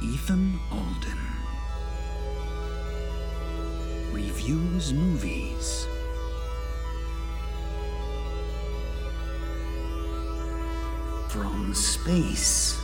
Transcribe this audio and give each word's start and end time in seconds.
Ethan 0.00 0.60
Alden 0.70 1.18
reviews 4.12 4.92
movies. 4.92 5.88
From 11.28 11.74
space. 11.74 12.80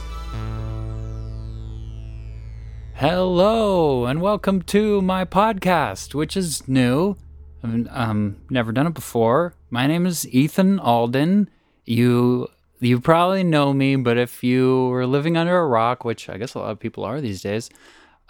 Hello, 2.95 4.06
and 4.06 4.20
welcome 4.20 4.62
to 4.62 5.00
my 5.00 5.24
podcast, 5.24 6.14
which 6.14 6.36
is 6.36 6.66
new. 6.66 7.14
I've 7.62 7.86
um, 7.90 8.38
never 8.50 8.72
done 8.72 8.88
it 8.88 8.94
before. 8.94 9.54
My 9.70 9.86
name 9.86 10.04
is 10.04 10.28
Ethan 10.30 10.80
Alden. 10.80 11.48
You 11.84 12.48
you 12.80 13.00
probably 13.00 13.45
know 13.45 13.72
me, 13.72 13.96
but 13.96 14.18
if 14.18 14.43
you 14.43 14.88
were 14.88 15.07
living 15.07 15.36
under 15.36 15.58
a 15.58 15.67
rock, 15.67 16.04
which 16.04 16.29
I 16.29 16.36
guess 16.36 16.54
a 16.54 16.58
lot 16.58 16.71
of 16.71 16.81
people 16.81 17.04
are 17.04 17.21
these 17.21 17.43
days, 17.43 17.71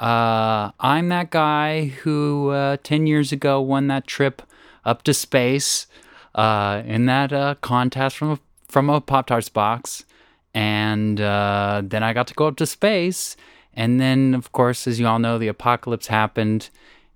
uh, 0.00 0.70
I'm 0.80 1.08
that 1.08 1.30
guy 1.30 1.86
who 1.86 2.50
uh, 2.50 2.76
10 2.82 3.06
years 3.06 3.32
ago 3.32 3.60
won 3.60 3.86
that 3.88 4.06
trip 4.06 4.42
up 4.84 5.02
to 5.04 5.14
space 5.14 5.86
uh, 6.34 6.82
in 6.84 7.06
that 7.06 7.32
uh, 7.32 7.54
contest 7.60 8.16
from 8.16 8.32
a, 8.32 8.38
from 8.68 8.90
a 8.90 9.00
Pop 9.00 9.26
Tarts 9.26 9.48
box. 9.48 10.04
And 10.52 11.20
uh, 11.20 11.82
then 11.84 12.02
I 12.02 12.12
got 12.12 12.26
to 12.28 12.34
go 12.34 12.46
up 12.46 12.56
to 12.56 12.66
space. 12.66 13.36
And 13.72 14.00
then, 14.00 14.34
of 14.34 14.52
course, 14.52 14.86
as 14.86 15.00
you 15.00 15.06
all 15.06 15.18
know, 15.18 15.38
the 15.38 15.48
apocalypse 15.48 16.06
happened. 16.06 16.70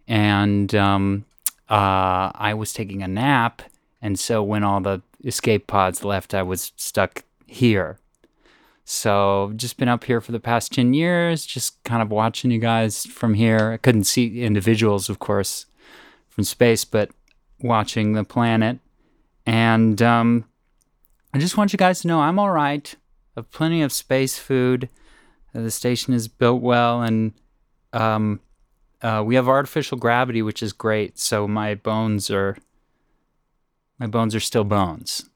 And 0.06 0.74
um, 0.74 1.24
uh, 1.68 2.32
I 2.34 2.54
was 2.54 2.72
taking 2.72 3.02
a 3.02 3.08
nap. 3.08 3.62
And 4.00 4.18
so 4.18 4.42
when 4.42 4.64
all 4.64 4.80
the 4.80 5.02
escape 5.24 5.66
pods 5.66 6.04
left, 6.04 6.34
I 6.34 6.42
was 6.42 6.72
stuck 6.76 7.24
here. 7.48 7.98
So 8.84 9.52
just 9.56 9.76
been 9.76 9.88
up 9.88 10.04
here 10.04 10.20
for 10.20 10.32
the 10.32 10.40
past 10.40 10.72
10 10.72 10.94
years, 10.94 11.44
just 11.44 11.82
kind 11.84 12.00
of 12.00 12.10
watching 12.10 12.50
you 12.50 12.58
guys 12.58 13.04
from 13.04 13.34
here. 13.34 13.72
I 13.72 13.76
couldn't 13.76 14.04
see 14.04 14.42
individuals, 14.42 15.10
of 15.10 15.18
course, 15.18 15.66
from 16.28 16.44
space, 16.44 16.86
but 16.86 17.10
watching 17.60 18.14
the 18.14 18.24
planet. 18.24 18.78
And 19.44 20.00
um, 20.00 20.46
I 21.34 21.38
just 21.38 21.56
want 21.56 21.72
you 21.72 21.76
guys 21.76 22.00
to 22.00 22.08
know 22.08 22.20
I'm 22.20 22.38
all 22.38 22.50
right. 22.50 22.94
I 23.36 23.40
have 23.40 23.50
plenty 23.50 23.82
of 23.82 23.92
space 23.92 24.38
food. 24.38 24.88
The 25.52 25.70
station 25.70 26.14
is 26.14 26.28
built 26.28 26.62
well, 26.62 27.02
and 27.02 27.32
um, 27.92 28.40
uh, 29.02 29.22
we 29.26 29.34
have 29.34 29.48
artificial 29.48 29.98
gravity, 29.98 30.40
which 30.40 30.62
is 30.62 30.72
great. 30.72 31.18
So 31.18 31.48
my 31.48 31.74
bones 31.74 32.30
are 32.30 32.56
my 33.98 34.06
bones 34.06 34.34
are 34.34 34.40
still 34.40 34.64
bones 34.64 35.28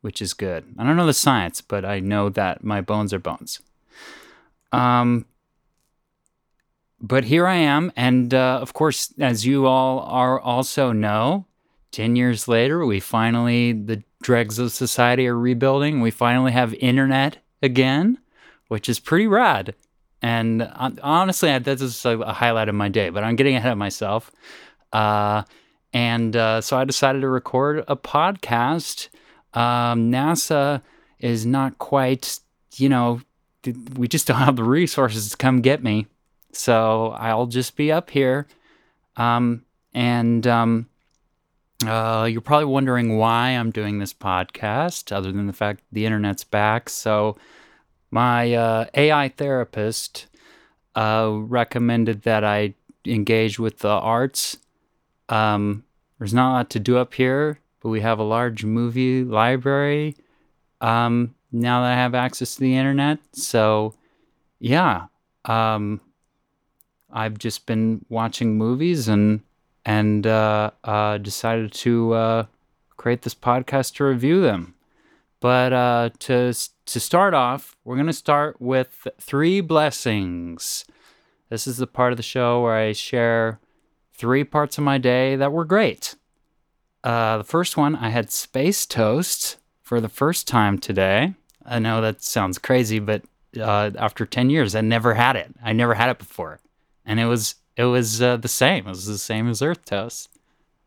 which 0.00 0.22
is 0.22 0.34
good. 0.34 0.64
I 0.78 0.84
don't 0.84 0.96
know 0.96 1.06
the 1.06 1.14
science, 1.14 1.60
but 1.60 1.84
I 1.84 2.00
know 2.00 2.28
that 2.30 2.64
my 2.64 2.80
bones 2.80 3.12
are 3.12 3.18
bones. 3.18 3.60
Um, 4.72 5.26
but 7.00 7.24
here 7.24 7.46
I 7.46 7.56
am, 7.56 7.92
and 7.96 8.34
uh, 8.34 8.58
of 8.60 8.74
course, 8.74 9.12
as 9.18 9.46
you 9.46 9.66
all 9.66 10.00
are 10.00 10.40
also 10.40 10.92
know, 10.92 11.46
ten 11.92 12.16
years 12.16 12.48
later, 12.48 12.84
we 12.84 13.00
finally 13.00 13.72
the 13.72 14.02
dregs 14.22 14.58
of 14.58 14.72
society 14.72 15.26
are 15.28 15.38
rebuilding. 15.38 16.00
We 16.00 16.10
finally 16.10 16.52
have 16.52 16.74
internet 16.74 17.38
again, 17.62 18.18
which 18.68 18.88
is 18.88 18.98
pretty 18.98 19.26
rad. 19.26 19.74
And 20.20 20.62
uh, 20.62 20.90
honestly, 21.02 21.56
this 21.58 21.80
is 21.80 22.04
a 22.04 22.32
highlight 22.32 22.68
of 22.68 22.74
my 22.74 22.88
day. 22.88 23.10
But 23.10 23.24
I'm 23.24 23.36
getting 23.36 23.54
ahead 23.54 23.72
of 23.72 23.78
myself. 23.78 24.32
Uh, 24.92 25.42
and 25.92 26.34
uh, 26.34 26.60
so 26.60 26.76
I 26.76 26.84
decided 26.84 27.20
to 27.20 27.28
record 27.28 27.84
a 27.86 27.96
podcast 27.96 29.08
um, 29.54 30.10
NASA 30.10 30.82
is 31.18 31.46
not 31.46 31.78
quite, 31.78 32.40
you 32.76 32.88
know, 32.88 33.20
we 33.96 34.08
just 34.08 34.26
don't 34.26 34.38
have 34.38 34.56
the 34.56 34.64
resources 34.64 35.30
to 35.30 35.36
come 35.36 35.60
get 35.60 35.82
me. 35.82 36.06
So 36.52 37.14
I'll 37.18 37.46
just 37.46 37.76
be 37.76 37.92
up 37.92 38.10
here. 38.10 38.46
Um, 39.16 39.64
and 39.94 40.46
um, 40.46 40.88
uh, 41.86 42.28
you're 42.30 42.40
probably 42.40 42.66
wondering 42.66 43.18
why 43.18 43.48
I'm 43.48 43.70
doing 43.70 43.98
this 43.98 44.14
podcast, 44.14 45.12
other 45.12 45.32
than 45.32 45.46
the 45.46 45.52
fact 45.52 45.82
the 45.92 46.06
internet's 46.06 46.44
back. 46.44 46.88
So 46.88 47.36
my 48.10 48.54
uh, 48.54 48.86
AI 48.94 49.28
therapist 49.28 50.26
uh, 50.94 51.30
recommended 51.32 52.22
that 52.22 52.44
I 52.44 52.74
engage 53.04 53.58
with 53.58 53.80
the 53.80 53.88
arts. 53.88 54.58
Um, 55.28 55.84
there's 56.18 56.34
not 56.34 56.50
a 56.50 56.54
lot 56.54 56.70
to 56.70 56.80
do 56.80 56.96
up 56.96 57.14
here 57.14 57.60
but 57.88 57.92
we 57.92 58.00
have 58.02 58.18
a 58.18 58.22
large 58.22 58.66
movie 58.66 59.24
library 59.24 60.14
um, 60.82 61.34
now 61.50 61.80
that 61.80 61.92
I 61.92 61.94
have 61.94 62.14
access 62.14 62.56
to 62.56 62.60
the 62.60 62.76
internet. 62.76 63.18
So, 63.32 63.94
yeah, 64.60 65.06
um, 65.46 66.02
I've 67.10 67.38
just 67.38 67.64
been 67.64 68.04
watching 68.10 68.58
movies 68.58 69.08
and 69.08 69.40
and 69.86 70.26
uh, 70.26 70.72
uh, 70.84 71.16
decided 71.16 71.72
to 71.72 72.12
uh, 72.12 72.46
create 72.98 73.22
this 73.22 73.34
podcast 73.34 73.94
to 73.94 74.04
review 74.04 74.42
them. 74.42 74.74
But 75.40 75.72
uh, 75.72 76.10
to 76.18 76.52
to 76.84 77.00
start 77.00 77.32
off, 77.32 77.74
we're 77.84 77.96
gonna 77.96 78.12
start 78.12 78.60
with 78.60 79.08
three 79.18 79.62
blessings. 79.62 80.84
This 81.48 81.66
is 81.66 81.78
the 81.78 81.86
part 81.86 82.12
of 82.12 82.18
the 82.18 82.22
show 82.22 82.60
where 82.60 82.76
I 82.76 82.92
share 82.92 83.60
three 84.12 84.44
parts 84.44 84.76
of 84.76 84.84
my 84.84 84.98
day 84.98 85.36
that 85.36 85.52
were 85.52 85.64
great. 85.64 86.16
Uh, 87.04 87.38
the 87.38 87.44
first 87.44 87.76
one, 87.76 87.96
I 87.96 88.10
had 88.10 88.30
space 88.30 88.86
toast 88.86 89.56
for 89.82 90.00
the 90.00 90.08
first 90.08 90.48
time 90.48 90.78
today. 90.78 91.34
I 91.64 91.78
know 91.78 92.00
that 92.00 92.22
sounds 92.22 92.58
crazy, 92.58 92.98
but 92.98 93.22
uh, 93.58 93.90
after 93.96 94.26
10 94.26 94.50
years, 94.50 94.74
I 94.74 94.80
never 94.80 95.14
had 95.14 95.36
it. 95.36 95.54
I 95.62 95.72
never 95.72 95.94
had 95.94 96.10
it 96.10 96.18
before. 96.18 96.60
And 97.04 97.20
it 97.20 97.26
was 97.26 97.54
it 97.76 97.84
was 97.84 98.20
uh, 98.20 98.36
the 98.36 98.48
same. 98.48 98.86
It 98.86 98.90
was 98.90 99.06
the 99.06 99.18
same 99.18 99.48
as 99.48 99.62
Earth 99.62 99.84
toast. 99.84 100.28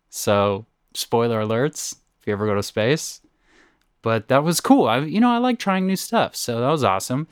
So, 0.09 0.65
spoiler 0.93 1.41
alerts 1.41 1.95
if 2.19 2.27
you 2.27 2.33
ever 2.33 2.45
go 2.45 2.55
to 2.55 2.61
space. 2.61 3.21
But 4.01 4.27
that 4.27 4.43
was 4.43 4.59
cool. 4.59 4.87
I 4.87 4.99
you 4.99 5.21
know, 5.21 5.31
I 5.31 5.37
like 5.37 5.57
trying 5.57 5.87
new 5.87 5.95
stuff. 5.95 6.35
So, 6.35 6.59
that 6.59 6.69
was 6.69 6.83
awesome. 6.83 7.27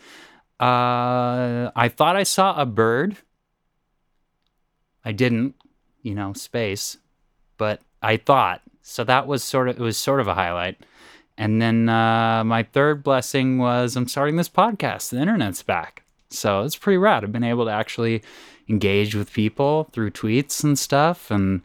Uh, 0.60 1.72
I 1.76 1.90
thought 1.94 2.16
I 2.16 2.24
saw 2.24 2.60
a 2.60 2.66
bird. 2.66 3.18
I 5.04 5.12
didn't, 5.12 5.56
you 6.02 6.16
know, 6.16 6.34
space, 6.34 6.98
but 7.58 7.82
I 8.02 8.18
thought 8.18 8.62
so 8.90 9.04
that 9.04 9.28
was 9.28 9.44
sort 9.44 9.70
of 9.70 9.80
it 9.80 9.82
was 9.82 9.98
sort 9.98 10.20
of 10.20 10.28
a 10.28 10.34
highlight. 10.34 10.78
And 11.38 11.62
then 11.62 11.88
uh, 11.88 12.44
my 12.44 12.64
third 12.64 13.04
blessing 13.04 13.60
was 13.60 13.96
I'm 13.96 14.08
starting 14.08 14.36
this 14.36 14.50
podcast. 14.50 15.12
The 15.12 15.20
internet's 15.20 15.62
back, 15.62 16.04
so 16.32 16.64
it's 16.64 16.76
pretty 16.76 16.98
rad. 16.98 17.24
I've 17.24 17.32
been 17.32 17.44
able 17.44 17.66
to 17.66 17.72
actually 17.72 18.24
engage 18.68 19.14
with 19.14 19.32
people 19.32 19.90
through 19.94 20.10
tweets 20.10 20.64
and 20.64 20.78
stuff, 20.78 21.30
and 21.30 21.62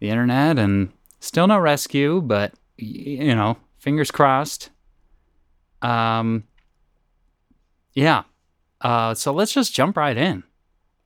the 0.00 0.10
internet, 0.10 0.58
and 0.58 0.90
still 1.20 1.46
no 1.46 1.60
rescue, 1.60 2.20
but 2.20 2.54
you 2.76 3.36
know, 3.36 3.56
fingers 3.78 4.10
crossed. 4.10 4.70
Um, 5.80 6.42
yeah. 7.92 8.24
Uh, 8.80 9.14
so 9.14 9.32
let's 9.32 9.52
just 9.52 9.72
jump 9.72 9.96
right 9.96 10.16
in. 10.16 10.42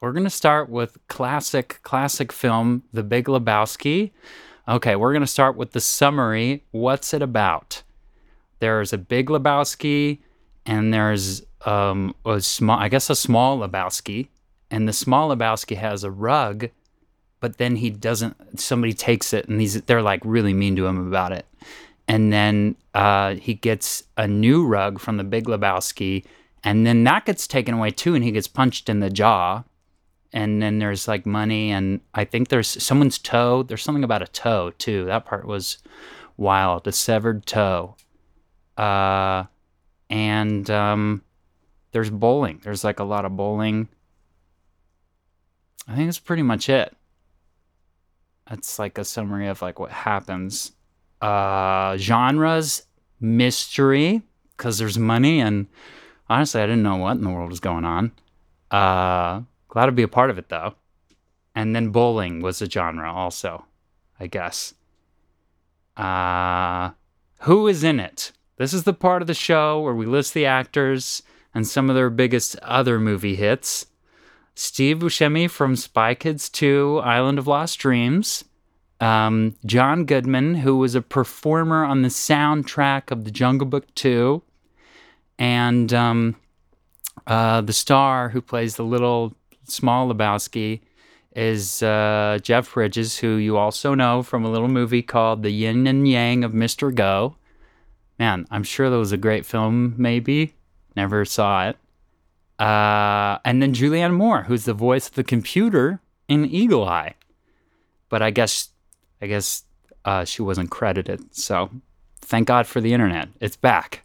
We're 0.00 0.12
gonna 0.12 0.31
start 0.31 0.71
with 0.71 0.97
classic, 1.09 1.81
classic 1.83 2.33
film, 2.33 2.84
The 2.93 3.03
Big 3.03 3.27
Lebowski. 3.27 4.12
Okay, 4.69 4.97
we're 4.97 5.12
going 5.12 5.23
to 5.23 5.27
start 5.27 5.56
with 5.56 5.73
the 5.73 5.81
summary. 5.81 6.62
What's 6.73 7.15
it 7.15 7.23
about? 7.23 7.83
There's 8.59 8.93
a 8.93 8.99
big 8.99 9.29
Lebowski, 9.29 10.19
and 10.67 10.93
there's 10.93 11.43
um, 11.65 12.15
a 12.27 12.43
small, 12.43 12.79
I 12.79 12.91
guess, 12.91 13.09
a 13.09 13.17
small 13.17 13.59
Lebowski, 13.61 14.29
and 14.71 14.87
the 14.87 14.93
small 14.93 15.34
Lebowski 15.34 15.77
has 15.79 16.05
a 16.05 16.11
rug, 16.11 16.69
but 17.41 17.56
then 17.56 17.77
he 17.77 17.89
doesn't. 17.89 18.61
Somebody 18.61 18.93
takes 18.93 19.33
it, 19.33 19.49
and 19.49 19.59
he's 19.59 19.81
they're 19.83 20.03
like 20.03 20.21
really 20.23 20.53
mean 20.53 20.77
to 20.77 20.85
him 20.85 21.06
about 21.06 21.33
it, 21.33 21.47
and 22.06 22.31
then 22.31 22.77
uh, 22.93 23.37
he 23.37 23.55
gets 23.55 24.03
a 24.19 24.29
new 24.29 24.67
rug 24.67 25.00
from 25.00 25.17
the 25.17 25.25
Big 25.25 25.47
Lebowski, 25.47 26.27
and 26.62 26.87
then 26.87 27.05
that 27.05 27.25
gets 27.25 27.47
taken 27.47 27.73
away 27.73 27.91
too, 27.91 28.14
and 28.14 28.23
he 28.23 28.32
gets 28.32 28.49
punched 28.49 28.91
in 28.91 29.00
the 29.00 29.09
jaw, 29.09 29.62
and 30.32 30.62
then 30.62 30.78
there's 30.78 31.08
like 31.08 31.25
money 31.25 31.70
and 31.70 32.00
i 32.14 32.25
think 32.25 32.48
there's 32.48 32.82
someone's 32.82 33.19
toe 33.19 33.62
there's 33.62 33.82
something 33.82 34.04
about 34.04 34.22
a 34.22 34.26
toe 34.26 34.70
too. 34.78 35.04
That 35.06 35.25
part 35.25 35.46
was 35.46 35.78
wild 36.36 36.86
a 36.86 36.92
severed 36.92 37.44
toe. 37.46 37.96
Uh 38.76 39.44
and 40.08 40.70
um 40.70 41.22
there's 41.92 42.10
bowling. 42.10 42.60
There's 42.62 42.84
like 42.84 43.00
a 43.00 43.04
lot 43.04 43.25
of 43.25 43.36
bowling. 43.36 43.88
I 45.86 45.96
think 45.96 46.06
that's 46.06 46.19
pretty 46.19 46.42
much 46.42 46.69
it. 46.69 46.94
That's 48.48 48.78
like 48.78 48.98
a 48.98 49.04
summary 49.04 49.48
of 49.48 49.62
like 49.62 49.78
what 49.78 49.90
happens. 49.90 50.72
Uh 51.20 51.96
genres 51.96 52.82
mystery 53.20 54.22
because 54.56 54.78
there's 54.78 54.98
money 54.98 55.40
and 55.40 55.66
honestly 56.28 56.60
i 56.60 56.66
didn't 56.66 56.84
know 56.84 56.96
what 56.96 57.16
in 57.16 57.25
the 57.25 57.30
world 57.30 57.50
was 57.50 57.60
going 57.60 57.84
on. 57.84 58.12
Uh 58.70 59.42
Glad 59.69 59.87
to 59.87 59.93
be 59.93 60.03
a 60.03 60.09
part 60.09 60.31
of 60.31 60.38
it 60.38 60.49
though. 60.49 60.75
And 61.55 61.75
then 61.75 61.91
bowling 61.91 62.41
was 62.41 62.62
a 62.62 62.70
genre 62.70 63.12
also, 63.12 63.67
I 64.19 64.26
guess. 64.26 64.75
Uh, 65.97 66.91
who 67.41 67.67
is 67.67 67.82
in 67.82 68.00
it? 68.00 68.32
This 68.56 68.73
is 68.73 68.85
the 68.85 68.93
part 68.93 69.23
of 69.23 69.29
the 69.29 69.35
show 69.35 69.81
where 69.81 69.94
we 69.94 70.06
list 70.06 70.35
the 70.35 70.47
actors 70.47 71.23
and 71.55 71.67
some 71.67 71.88
of 71.88 71.97
their 71.97 72.11
biggest 72.11 72.56
other 72.61 72.99
movie 72.99 73.37
hits. 73.37 73.87
Steve 74.55 74.99
Buscemi 74.99 75.49
from 75.49 75.76
Spy 75.76 76.14
Kids 76.14 76.49
2, 76.49 77.00
Island 77.05 77.38
of 77.38 77.47
Lost 77.47 77.79
Dreams. 77.79 78.44
Um, 79.00 79.55
John 79.64 80.05
Goodman, 80.05 80.56
who 80.56 80.76
was 80.76 80.97
a 80.97 81.03
performer 81.03 81.85
on 81.85 82.03
the 82.03 82.09
soundtrack 82.09 83.12
of 83.12 83.25
The 83.25 83.31
Jungle 83.31 83.69
Book 83.69 83.94
2. 83.94 84.43
And 85.38 85.93
um, 85.93 86.35
uh, 87.29 87.61
the 87.61 87.73
star 87.73 88.31
who 88.31 88.41
plays 88.41 88.75
the 88.75 88.85
little 88.85 89.37
small 89.70 90.12
Lebowski 90.12 90.81
is 91.35 91.82
uh, 91.82 92.38
Jeff 92.43 92.73
Bridges, 92.73 93.19
who 93.19 93.37
you 93.37 93.56
also 93.56 93.94
know 93.94 94.23
from 94.23 94.44
a 94.44 94.50
little 94.50 94.69
movie 94.69 95.03
called 95.03 95.43
The 95.43 95.50
Yin 95.50 95.87
and 95.87 96.09
Yang 96.09 96.44
of 96.44 96.53
Mr. 96.53 96.94
Go. 96.94 97.37
Man, 98.19 98.47
I'm 98.50 98.65
sure 98.65 98.91
that 98.91 98.97
was 98.97 99.12
a 99.12 99.17
great 99.17 99.47
film, 99.47 99.94
maybe. 99.97 100.55
Never 100.97 101.25
saw 101.25 101.69
it. 101.69 101.76
Uh, 102.59 103.38
and 103.44 103.62
then 103.62 103.73
Julianne 103.73 104.15
Moore, 104.15 104.43
who's 104.44 104.65
the 104.65 104.75
voice 104.75 105.09
of 105.09 105.15
the 105.15 105.23
computer 105.23 106.00
in 106.26 106.44
Eagle 106.44 106.85
Eye. 106.85 107.14
But 108.09 108.21
I 108.21 108.31
guess, 108.31 108.71
I 109.23 109.29
guess 109.29 109.62
uh, 110.05 110.25
she 110.25 110.43
wasn't 110.43 110.71
credited. 110.71 111.35
So 111.37 111.71
thank 112.21 112.49
God 112.49 112.67
for 112.67 112.81
the 112.81 112.93
internet. 112.93 113.29
It's 113.41 113.56
back. 113.56 114.05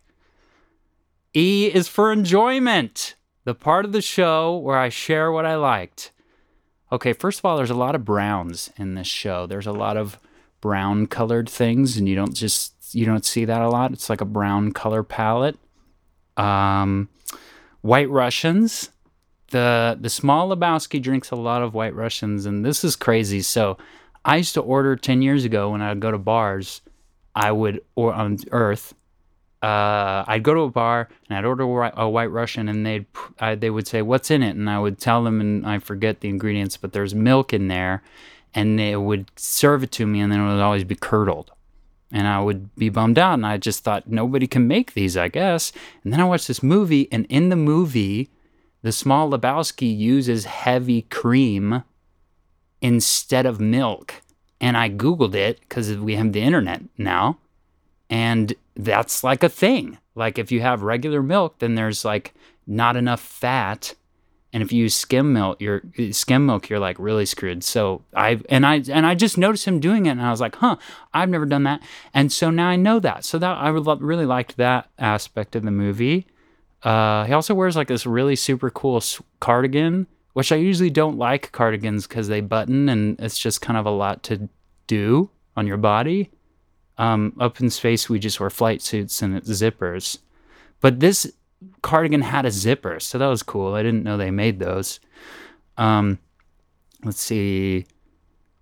E 1.33 1.71
is 1.74 1.88
for 1.88 2.12
enjoyment, 2.12 3.16
the 3.44 3.56
part 3.56 3.86
of 3.86 3.92
the 3.92 4.01
show 4.01 4.56
where 4.57 4.78
I 4.78 4.90
share 4.90 5.31
what 5.31 5.45
I 5.45 5.56
liked. 5.56 6.12
Okay, 6.92 7.13
first 7.13 7.40
of 7.40 7.45
all, 7.45 7.57
there's 7.57 7.69
a 7.69 7.75
lot 7.75 7.95
of 7.95 8.06
browns 8.06 8.72
in 8.78 8.95
this 8.95 9.07
show. 9.07 9.48
There's 9.48 9.68
a 9.68 9.72
lot 9.72 9.98
of 9.98 10.19
brown 10.62 11.07
colored 11.07 11.50
things, 11.50 11.98
and 11.98 12.07
you 12.07 12.16
don't 12.16 12.36
just 12.36 12.74
you 12.95 13.06
don't 13.06 13.25
see 13.25 13.45
that 13.45 13.62
a 13.62 13.69
lot. 13.69 13.92
It's 13.92 14.10
like 14.10 14.22
a 14.22 14.25
brown 14.25 14.72
color 14.72 15.04
palette. 15.04 15.57
Um, 16.38 17.10
White 17.81 18.10
Russians. 18.10 18.90
The 19.50 19.98
the 20.00 20.10
small 20.10 20.50
Lebowski 20.50 21.01
drinks 21.01 21.31
a 21.31 21.36
lot 21.36 21.62
of 21.62 21.74
White 21.74 21.95
Russians, 21.95 22.45
and 22.45 22.66
this 22.66 22.84
is 22.84 22.95
crazy. 22.95 23.42
So 23.42 23.78
I 24.25 24.38
used 24.38 24.54
to 24.56 24.62
order 24.62 24.95
ten 24.95 25.22
years 25.22 25.45
ago 25.45 25.72
when 25.72 25.81
I'd 25.81 26.00
go 26.00 26.12
to 26.12 26.18
bars. 26.18 26.81
I 27.36 27.51
would 27.51 27.81
or 27.95 28.13
on 28.13 28.38
Earth 28.51 28.94
uh, 29.63 30.25
I'd 30.27 30.44
go 30.44 30.54
to 30.54 30.60
a 30.62 30.69
bar 30.69 31.07
and 31.30 31.38
I'd 31.38 31.45
order 31.45 31.63
a 31.63 32.10
White 32.10 32.31
Russian, 32.31 32.68
and 32.68 32.86
they'd 32.86 33.06
they 33.60 33.69
would 33.69 33.88
say, 33.88 34.01
"What's 34.01 34.30
in 34.30 34.44
it?" 34.44 34.57
And 34.57 34.69
I 34.69 34.77
would 34.77 35.00
tell 35.00 35.24
them, 35.24 35.39
and 35.39 35.65
I 35.65 35.80
forget 35.80 36.19
the 36.19 36.27
ingredients, 36.27 36.75
but 36.75 36.92
there's 36.92 37.15
milk 37.15 37.54
in 37.54 37.69
there, 37.69 38.04
and 38.54 38.77
they 38.77 38.98
would 38.98 39.31
serve 39.38 39.83
it 39.83 39.92
to 39.94 40.06
me, 40.06 40.19
and 40.19 40.30
then 40.30 40.42
it 40.42 40.51
would 40.51 40.60
always 40.60 40.83
be 40.83 40.95
curdled, 40.95 41.51
and 42.12 42.27
I 42.27 42.42
would 42.42 42.75
be 42.75 42.89
bummed 42.89 43.18
out, 43.18 43.36
and 43.36 43.45
I 43.45 43.56
just 43.56 43.86
thought 43.86 44.10
nobody 44.10 44.48
can 44.48 44.68
make 44.68 44.95
these, 44.95 45.15
I 45.15 45.30
guess. 45.30 45.71
And 46.04 46.12
then 46.12 46.19
I 46.19 46.25
watched 46.25 46.50
this 46.50 46.62
movie, 46.62 47.07
and 47.09 47.25
in 47.30 47.48
the 47.48 47.56
movie, 47.56 48.31
the 48.81 48.92
small 48.92 49.31
Lebowski 49.31 49.98
uses 49.98 50.44
heavy 50.44 51.04
cream 51.04 51.83
instead 52.81 53.45
of 53.45 53.62
milk, 53.62 54.16
and 54.59 54.75
I 54.75 54.89
googled 54.89 55.36
it 55.36 55.62
because 55.62 55.95
we 55.95 56.16
have 56.16 56.33
the 56.33 56.42
internet 56.42 56.81
now 56.98 57.38
and 58.09 58.54
that's 58.75 59.23
like 59.23 59.43
a 59.43 59.49
thing. 59.49 59.97
Like 60.15 60.37
if 60.37 60.51
you 60.51 60.61
have 60.61 60.83
regular 60.83 61.23
milk, 61.23 61.59
then 61.59 61.75
there's 61.75 62.05
like 62.05 62.33
not 62.67 62.95
enough 62.95 63.21
fat. 63.21 63.95
And 64.51 64.61
if 64.61 64.71
you 64.71 64.83
use 64.83 64.93
skim 64.93 65.33
milk, 65.33 65.59
you're 65.59 65.81
skim 66.11 66.45
milk, 66.45 66.69
you're 66.69 66.79
like 66.79 66.97
really 66.99 67.25
screwed. 67.25 67.63
So 67.63 68.03
I 68.15 68.39
and 68.49 68.65
I 68.65 68.83
and 68.89 69.05
I 69.05 69.15
just 69.15 69.37
noticed 69.37 69.65
him 69.65 69.79
doing 69.79 70.05
it, 70.05 70.11
and 70.11 70.21
I 70.21 70.29
was 70.29 70.41
like, 70.41 70.55
huh, 70.57 70.75
I've 71.13 71.29
never 71.29 71.47
done 71.47 71.63
that. 71.63 71.81
And 72.13 72.31
so 72.31 72.51
now 72.51 72.67
I 72.67 72.75
know 72.75 72.99
that. 72.99 73.25
So 73.25 73.39
that 73.39 73.57
I 73.57 73.69
really 73.69 74.25
liked 74.25 74.57
that 74.57 74.89
aspect 74.99 75.55
of 75.55 75.63
the 75.63 75.71
movie. 75.71 76.27
Uh, 76.83 77.23
he 77.25 77.33
also 77.33 77.53
wears 77.53 77.75
like 77.75 77.87
this 77.87 78.05
really 78.05 78.35
super 78.35 78.69
cool 78.69 79.01
cardigan, 79.39 80.05
which 80.33 80.51
I 80.51 80.57
usually 80.57 80.89
don't 80.89 81.17
like 81.17 81.51
cardigans 81.51 82.05
because 82.05 82.27
they 82.27 82.41
button 82.41 82.89
and 82.89 83.19
it's 83.19 83.39
just 83.39 83.61
kind 83.61 83.77
of 83.77 83.85
a 83.85 83.91
lot 83.91 84.21
to 84.23 84.49
do 84.85 85.29
on 85.55 85.65
your 85.65 85.77
body. 85.77 86.29
Um, 86.98 87.36
up 87.40 87.60
in 87.60 87.69
space, 87.69 88.07
we 88.07 88.19
just 88.19 88.40
wore 88.40 88.50
flight 88.50 88.81
suits 88.81 89.22
and 89.22 89.42
zippers. 89.44 90.19
But 90.80 91.00
this 91.00 91.31
cardigan 91.81 92.22
had 92.22 92.45
a 92.45 92.51
zipper, 92.51 93.00
so 93.00 93.18
that 93.18 93.28
was 93.28 93.44
cool. 93.44 93.74
I 93.74 93.84
didn't 93.84 94.04
know 94.04 94.18
they 94.18 94.31
made 94.31 94.60
those. 94.60 95.00
Um, 95.78 96.19
let's 97.04 97.22
see. 97.22 97.86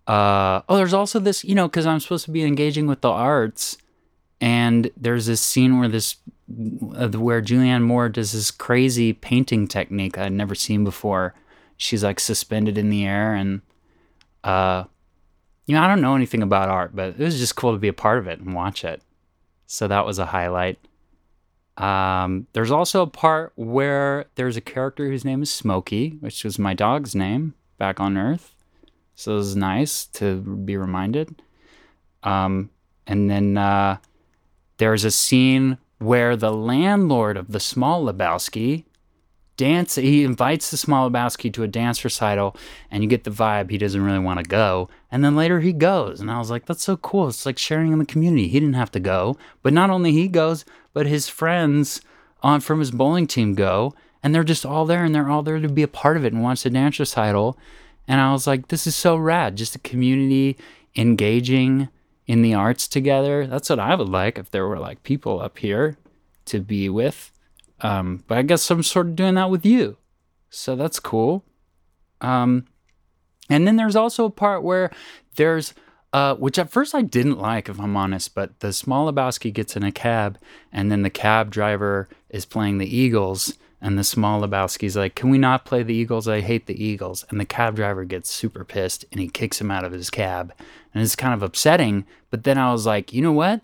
Uh, 0.07 0.61
oh, 0.69 0.77
there's 0.77 0.93
also 0.93 1.19
this, 1.19 1.43
you 1.43 1.55
know, 1.55 1.67
because 1.67 1.85
I'm 1.85 1.99
supposed 1.99 2.25
to 2.25 2.31
be 2.31 2.43
engaging 2.43 2.87
with 2.87 3.01
the 3.01 3.09
arts, 3.09 3.77
and 4.39 4.91
there's 4.97 5.25
this 5.25 5.41
scene 5.41 5.79
where 5.79 5.87
this, 5.87 6.15
uh, 6.95 7.09
where 7.09 7.41
Julianne 7.41 7.83
Moore 7.83 8.09
does 8.09 8.31
this 8.31 8.51
crazy 8.51 9.13
painting 9.13 9.67
technique 9.67 10.17
I'd 10.17 10.31
never 10.31 10.55
seen 10.55 10.83
before. 10.83 11.33
She's 11.77 12.03
like 12.03 12.19
suspended 12.19 12.77
in 12.77 12.89
the 12.89 13.05
air, 13.05 13.33
and 13.33 13.61
uh, 14.43 14.85
you 15.71 15.77
know, 15.77 15.83
I 15.83 15.87
don't 15.87 16.01
know 16.01 16.17
anything 16.17 16.43
about 16.43 16.67
art, 16.67 16.93
but 16.93 17.11
it 17.11 17.19
was 17.19 17.39
just 17.39 17.55
cool 17.55 17.71
to 17.71 17.79
be 17.79 17.87
a 17.87 17.93
part 17.93 18.19
of 18.19 18.27
it 18.27 18.39
and 18.39 18.53
watch 18.53 18.83
it. 18.83 19.01
So 19.67 19.87
that 19.87 20.05
was 20.05 20.19
a 20.19 20.25
highlight. 20.25 20.77
Um, 21.77 22.45
there's 22.51 22.71
also 22.71 23.03
a 23.03 23.07
part 23.07 23.53
where 23.55 24.25
there's 24.35 24.57
a 24.57 24.61
character 24.61 25.07
whose 25.07 25.23
name 25.23 25.41
is 25.41 25.49
Smokey, 25.49 26.17
which 26.19 26.43
was 26.43 26.59
my 26.59 26.73
dog's 26.73 27.15
name 27.15 27.53
back 27.77 28.01
on 28.01 28.17
Earth. 28.17 28.53
So 29.15 29.31
it 29.31 29.35
was 29.35 29.55
nice 29.55 30.07
to 30.07 30.41
be 30.41 30.75
reminded. 30.75 31.41
Um, 32.21 32.69
and 33.07 33.29
then 33.29 33.57
uh, 33.57 33.99
there's 34.75 35.05
a 35.05 35.11
scene 35.11 35.77
where 35.99 36.35
the 36.35 36.51
landlord 36.51 37.37
of 37.37 37.53
the 37.53 37.61
small 37.61 38.03
Lebowski 38.03 38.83
dance. 39.61 39.95
He 39.95 40.23
invites 40.23 40.71
the 40.71 40.77
small 40.77 41.09
Lebowski 41.09 41.53
to 41.53 41.63
a 41.63 41.67
dance 41.67 42.03
recital, 42.03 42.55
and 42.89 43.03
you 43.03 43.09
get 43.09 43.23
the 43.23 43.31
vibe 43.31 43.69
he 43.69 43.77
doesn't 43.77 44.03
really 44.03 44.19
want 44.19 44.39
to 44.39 44.45
go. 44.45 44.89
And 45.11 45.23
then 45.23 45.35
later 45.35 45.59
he 45.59 45.71
goes, 45.71 46.19
and 46.19 46.31
I 46.31 46.39
was 46.39 46.49
like, 46.49 46.65
"That's 46.65 46.83
so 46.83 46.97
cool! 46.97 47.27
It's 47.27 47.45
like 47.45 47.57
sharing 47.59 47.93
in 47.93 47.99
the 47.99 48.05
community." 48.05 48.47
He 48.47 48.59
didn't 48.59 48.81
have 48.81 48.91
to 48.91 48.99
go, 48.99 49.37
but 49.61 49.73
not 49.73 49.89
only 49.89 50.11
he 50.11 50.27
goes, 50.27 50.65
but 50.93 51.05
his 51.05 51.29
friends 51.29 52.01
on 52.41 52.59
from 52.61 52.79
his 52.79 52.91
bowling 52.91 53.27
team 53.27 53.53
go, 53.53 53.93
and 54.23 54.33
they're 54.33 54.43
just 54.43 54.65
all 54.65 54.85
there, 54.85 55.03
and 55.03 55.13
they're 55.13 55.29
all 55.29 55.43
there 55.43 55.59
to 55.59 55.69
be 55.69 55.83
a 55.83 55.87
part 55.87 56.17
of 56.17 56.25
it 56.25 56.33
and 56.33 56.43
watch 56.43 56.63
the 56.63 56.69
dance 56.69 56.99
recital. 56.99 57.57
And 58.07 58.19
I 58.19 58.31
was 58.31 58.47
like, 58.47 58.67
"This 58.69 58.87
is 58.87 58.95
so 58.95 59.15
rad! 59.15 59.55
Just 59.55 59.75
a 59.75 59.79
community 59.79 60.57
engaging." 60.95 61.89
in 62.27 62.43
the 62.43 62.53
arts 62.53 62.87
together. 62.87 63.45
That's 63.45 63.69
what 63.69 63.79
I 63.79 63.93
would 63.93 64.07
like 64.07 64.37
if 64.37 64.51
there 64.51 64.65
were 64.65 64.79
like 64.79 65.03
people 65.03 65.41
up 65.41 65.57
here 65.57 65.97
to 66.45 66.61
be 66.61 66.87
with. 66.87 67.29
Um, 67.81 68.23
but 68.27 68.37
I 68.37 68.41
guess 68.43 68.69
I'm 68.69 68.83
sort 68.83 69.07
of 69.07 69.15
doing 69.15 69.35
that 69.35 69.49
with 69.49 69.65
you. 69.65 69.97
So 70.49 70.75
that's 70.75 70.99
cool. 70.99 71.43
Um, 72.21 72.65
and 73.49 73.67
then 73.67 73.75
there's 73.75 73.95
also 73.95 74.25
a 74.25 74.29
part 74.29 74.63
where 74.63 74.91
there's, 75.35 75.73
uh, 76.13 76.35
which 76.35 76.59
at 76.59 76.69
first 76.69 76.93
I 76.93 77.01
didn't 77.01 77.39
like, 77.39 77.69
if 77.69 77.79
I'm 77.79 77.97
honest, 77.97 78.35
but 78.35 78.59
the 78.59 78.71
small 78.71 79.11
Lebowski 79.11 79.51
gets 79.51 79.75
in 79.75 79.83
a 79.83 79.91
cab, 79.91 80.37
and 80.71 80.91
then 80.91 81.01
the 81.01 81.09
cab 81.09 81.51
driver 81.51 82.07
is 82.29 82.45
playing 82.45 82.77
the 82.77 82.95
Eagles, 82.95 83.57
and 83.81 83.97
the 83.97 84.03
small 84.03 84.41
Lebowski's 84.41 84.95
like, 84.95 85.15
Can 85.15 85.31
we 85.31 85.39
not 85.39 85.65
play 85.65 85.81
the 85.81 85.95
Eagles? 85.95 86.27
I 86.27 86.41
hate 86.41 86.67
the 86.67 86.81
Eagles. 86.81 87.25
And 87.29 87.39
the 87.39 87.45
cab 87.45 87.75
driver 87.75 88.05
gets 88.05 88.29
super 88.29 88.63
pissed 88.63 89.05
and 89.11 89.19
he 89.19 89.27
kicks 89.27 89.59
him 89.59 89.71
out 89.71 89.83
of 89.83 89.91
his 89.91 90.11
cab. 90.11 90.53
And 90.93 91.03
it's 91.03 91.15
kind 91.15 91.33
of 91.33 91.41
upsetting. 91.41 92.05
But 92.29 92.43
then 92.43 92.59
I 92.59 92.71
was 92.71 92.85
like, 92.85 93.11
You 93.11 93.23
know 93.23 93.31
what? 93.31 93.61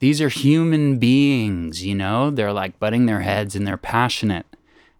These 0.00 0.20
are 0.20 0.28
human 0.28 0.98
beings, 0.98 1.84
you 1.84 1.94
know? 1.94 2.30
They're 2.30 2.52
like 2.52 2.78
butting 2.80 3.06
their 3.06 3.20
heads 3.20 3.54
and 3.54 3.66
they're 3.66 3.76
passionate. 3.76 4.46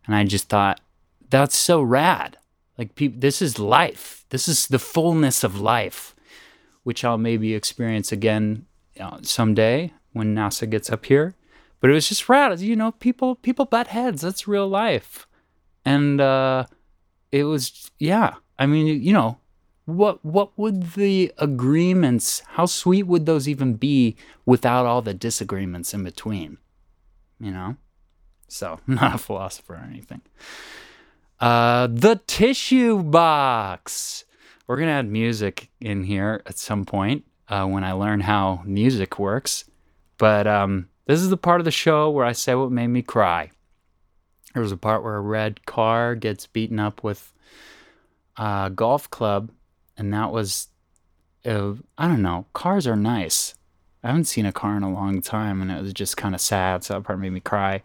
And 0.06 0.14
I 0.14 0.24
just 0.24 0.48
thought, 0.48 0.80
that's 1.28 1.56
so 1.56 1.82
rad. 1.82 2.36
Like, 2.78 2.94
pe- 2.94 3.08
this 3.08 3.42
is 3.42 3.58
life. 3.58 4.24
This 4.30 4.46
is 4.46 4.68
the 4.68 4.78
fullness 4.78 5.42
of 5.42 5.60
life, 5.60 6.14
which 6.82 7.04
I'll 7.04 7.18
maybe 7.18 7.54
experience 7.54 8.12
again 8.12 8.66
you 8.94 9.02
know, 9.02 9.18
someday 9.22 9.92
when 10.12 10.34
NASA 10.34 10.68
gets 10.68 10.90
up 10.90 11.06
here. 11.06 11.34
But 11.80 11.90
it 11.90 11.94
was 11.94 12.08
just 12.08 12.28
rad. 12.28 12.60
You 12.60 12.76
know, 12.76 12.92
people 12.92 13.36
people 13.36 13.64
butt 13.64 13.88
heads. 13.88 14.20
That's 14.20 14.46
real 14.46 14.68
life. 14.68 15.26
And 15.84 16.20
uh, 16.20 16.66
it 17.32 17.44
was, 17.44 17.90
yeah. 17.98 18.34
I 18.58 18.66
mean, 18.66 19.02
you 19.02 19.14
know, 19.14 19.38
what 19.86 20.24
what 20.24 20.56
would 20.58 20.92
the 20.92 21.32
agreements 21.38 22.42
how 22.48 22.66
sweet 22.66 23.04
would 23.04 23.26
those 23.26 23.48
even 23.48 23.74
be 23.74 24.16
without 24.46 24.86
all 24.86 25.02
the 25.02 25.14
disagreements 25.14 25.94
in 25.94 26.04
between? 26.04 26.58
You 27.38 27.50
know? 27.50 27.76
So 28.48 28.80
not 28.86 29.14
a 29.14 29.18
philosopher 29.18 29.74
or 29.74 29.88
anything. 29.88 30.22
Uh 31.38 31.88
the 31.88 32.20
tissue 32.26 33.02
box. 33.02 34.24
We're 34.66 34.76
gonna 34.76 34.92
add 34.92 35.10
music 35.10 35.70
in 35.80 36.04
here 36.04 36.42
at 36.46 36.56
some 36.58 36.84
point 36.84 37.24
uh, 37.48 37.66
when 37.66 37.82
i 37.82 37.92
learn 37.92 38.20
how 38.20 38.62
music 38.64 39.18
works. 39.18 39.64
But 40.18 40.46
um 40.46 40.88
this 41.06 41.20
is 41.20 41.30
the 41.30 41.36
part 41.36 41.60
of 41.60 41.64
the 41.64 41.70
show 41.70 42.10
where 42.10 42.26
i 42.26 42.32
say 42.32 42.54
what 42.54 42.70
made 42.70 42.88
me 42.88 43.02
cry. 43.02 43.50
There 44.54 44.62
was 44.62 44.72
a 44.72 44.76
part 44.76 45.02
where 45.02 45.16
a 45.16 45.20
red 45.20 45.64
car 45.64 46.14
gets 46.14 46.46
beaten 46.46 46.80
up 46.80 47.04
with 47.04 47.32
a 48.36 48.70
golf 48.74 49.08
club 49.10 49.50
and 50.00 50.12
that 50.14 50.32
was 50.32 50.68
uh, 51.44 51.74
I 51.96 52.08
don't 52.08 52.22
know. 52.22 52.46
Cars 52.54 52.86
are 52.86 52.96
nice. 52.96 53.54
I 54.02 54.08
haven't 54.08 54.24
seen 54.24 54.46
a 54.46 54.52
car 54.52 54.76
in 54.76 54.82
a 54.82 54.92
long 54.92 55.20
time, 55.20 55.60
and 55.60 55.70
it 55.70 55.80
was 55.80 55.92
just 55.92 56.16
kind 56.16 56.34
of 56.34 56.40
sad. 56.40 56.84
So 56.84 56.94
that 56.94 57.04
part 57.04 57.20
made 57.20 57.32
me 57.32 57.40
cry. 57.40 57.82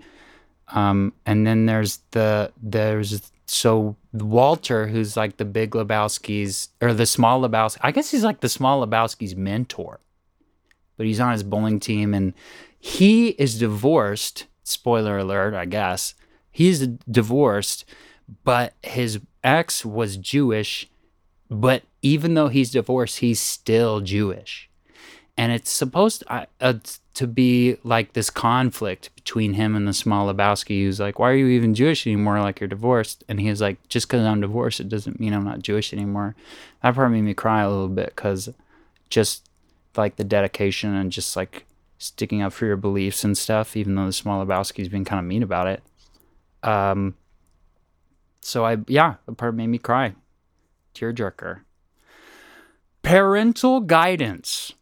Um, 0.70 1.14
and 1.26 1.46
then 1.46 1.66
there's 1.66 2.00
the 2.12 2.52
there's 2.62 3.32
so 3.46 3.96
Walter, 4.14 4.88
who's 4.88 5.16
like 5.16 5.38
the 5.38 5.46
big 5.46 5.72
Lebowski's 5.72 6.70
or 6.82 6.94
the 6.94 7.06
small 7.06 7.42
Lebowski, 7.42 7.78
I 7.82 7.92
guess 7.92 8.12
he's 8.12 8.24
like 8.24 8.40
the 8.40 8.50
small 8.50 8.86
Lebowski's 8.86 9.36
mentor, 9.36 10.00
but 10.98 11.06
he's 11.06 11.20
on 11.20 11.34
his 11.34 11.44
bowling 11.44 11.80
team 11.80 12.14
and 12.14 12.34
he 12.80 13.30
is 13.30 13.60
divorced. 13.60 14.46
Spoiler 14.64 15.20
alert, 15.20 15.54
I 15.54 15.66
guess. 15.66 16.16
He's 16.50 16.88
divorced, 16.88 17.86
but 18.44 18.74
his 18.82 19.20
ex 19.44 19.86
was 19.86 20.18
Jewish. 20.18 20.90
But 21.50 21.84
even 22.02 22.34
though 22.34 22.48
he's 22.48 22.72
divorced, 22.72 23.20
he's 23.20 23.40
still 23.40 24.02
Jewish. 24.02 24.70
And 25.38 25.52
it's 25.52 25.70
supposed 25.70 26.22
to, 26.22 26.48
uh, 26.62 26.74
to 27.16 27.28
be 27.28 27.78
like 27.84 28.14
this 28.14 28.30
conflict 28.30 29.14
between 29.16 29.54
him 29.54 29.76
and 29.76 29.88
the 29.88 29.94
small 29.94 30.32
Lebowski, 30.34 30.84
who's 30.84 31.00
like, 31.00 31.20
Why 31.20 31.32
are 31.32 31.36
you 31.36 31.48
even 31.48 31.74
Jewish 31.74 32.08
anymore? 32.08 32.40
Like 32.40 32.60
you're 32.60 32.68
divorced. 32.70 33.24
And 33.28 33.40
he's 33.40 33.62
like, 33.62 33.86
Just 33.90 34.08
because 34.08 34.26
I'm 34.26 34.42
divorced, 34.42 34.80
it 34.80 34.90
doesn't 34.90 35.20
mean 35.20 35.34
I'm 35.34 35.44
not 35.44 35.62
Jewish 35.62 35.92
anymore. 35.92 36.36
That 36.82 36.96
part 36.96 37.12
made 37.12 37.22
me 37.22 37.34
cry 37.34 37.62
a 37.62 37.70
little 37.70 37.90
bit 37.90 38.14
because 38.16 38.50
just 39.10 39.50
like 39.98 40.16
the 40.16 40.24
dedication 40.24 40.94
and 40.96 41.12
just 41.12 41.36
like 41.36 41.66
sticking 41.98 42.42
up 42.42 42.54
for 42.54 42.66
your 42.66 42.78
beliefs 42.78 43.24
and 43.24 43.38
stuff, 43.38 43.76
even 43.76 43.96
though 43.96 44.06
the 44.06 44.14
small 44.14 44.46
Lebowski's 44.46 44.90
been 44.90 45.06
kind 45.06 45.20
of 45.20 45.26
mean 45.26 45.44
about 45.44 45.68
it. 45.68 45.84
Um, 46.64 47.16
so 48.42 48.66
I, 48.66 48.78
yeah, 48.88 49.16
the 49.26 49.34
part 49.34 49.56
made 49.56 49.68
me 49.68 49.78
cry. 49.78 50.16
Tearjerker. 50.96 51.62
Parental 53.04 53.82
guidance. 53.82 54.74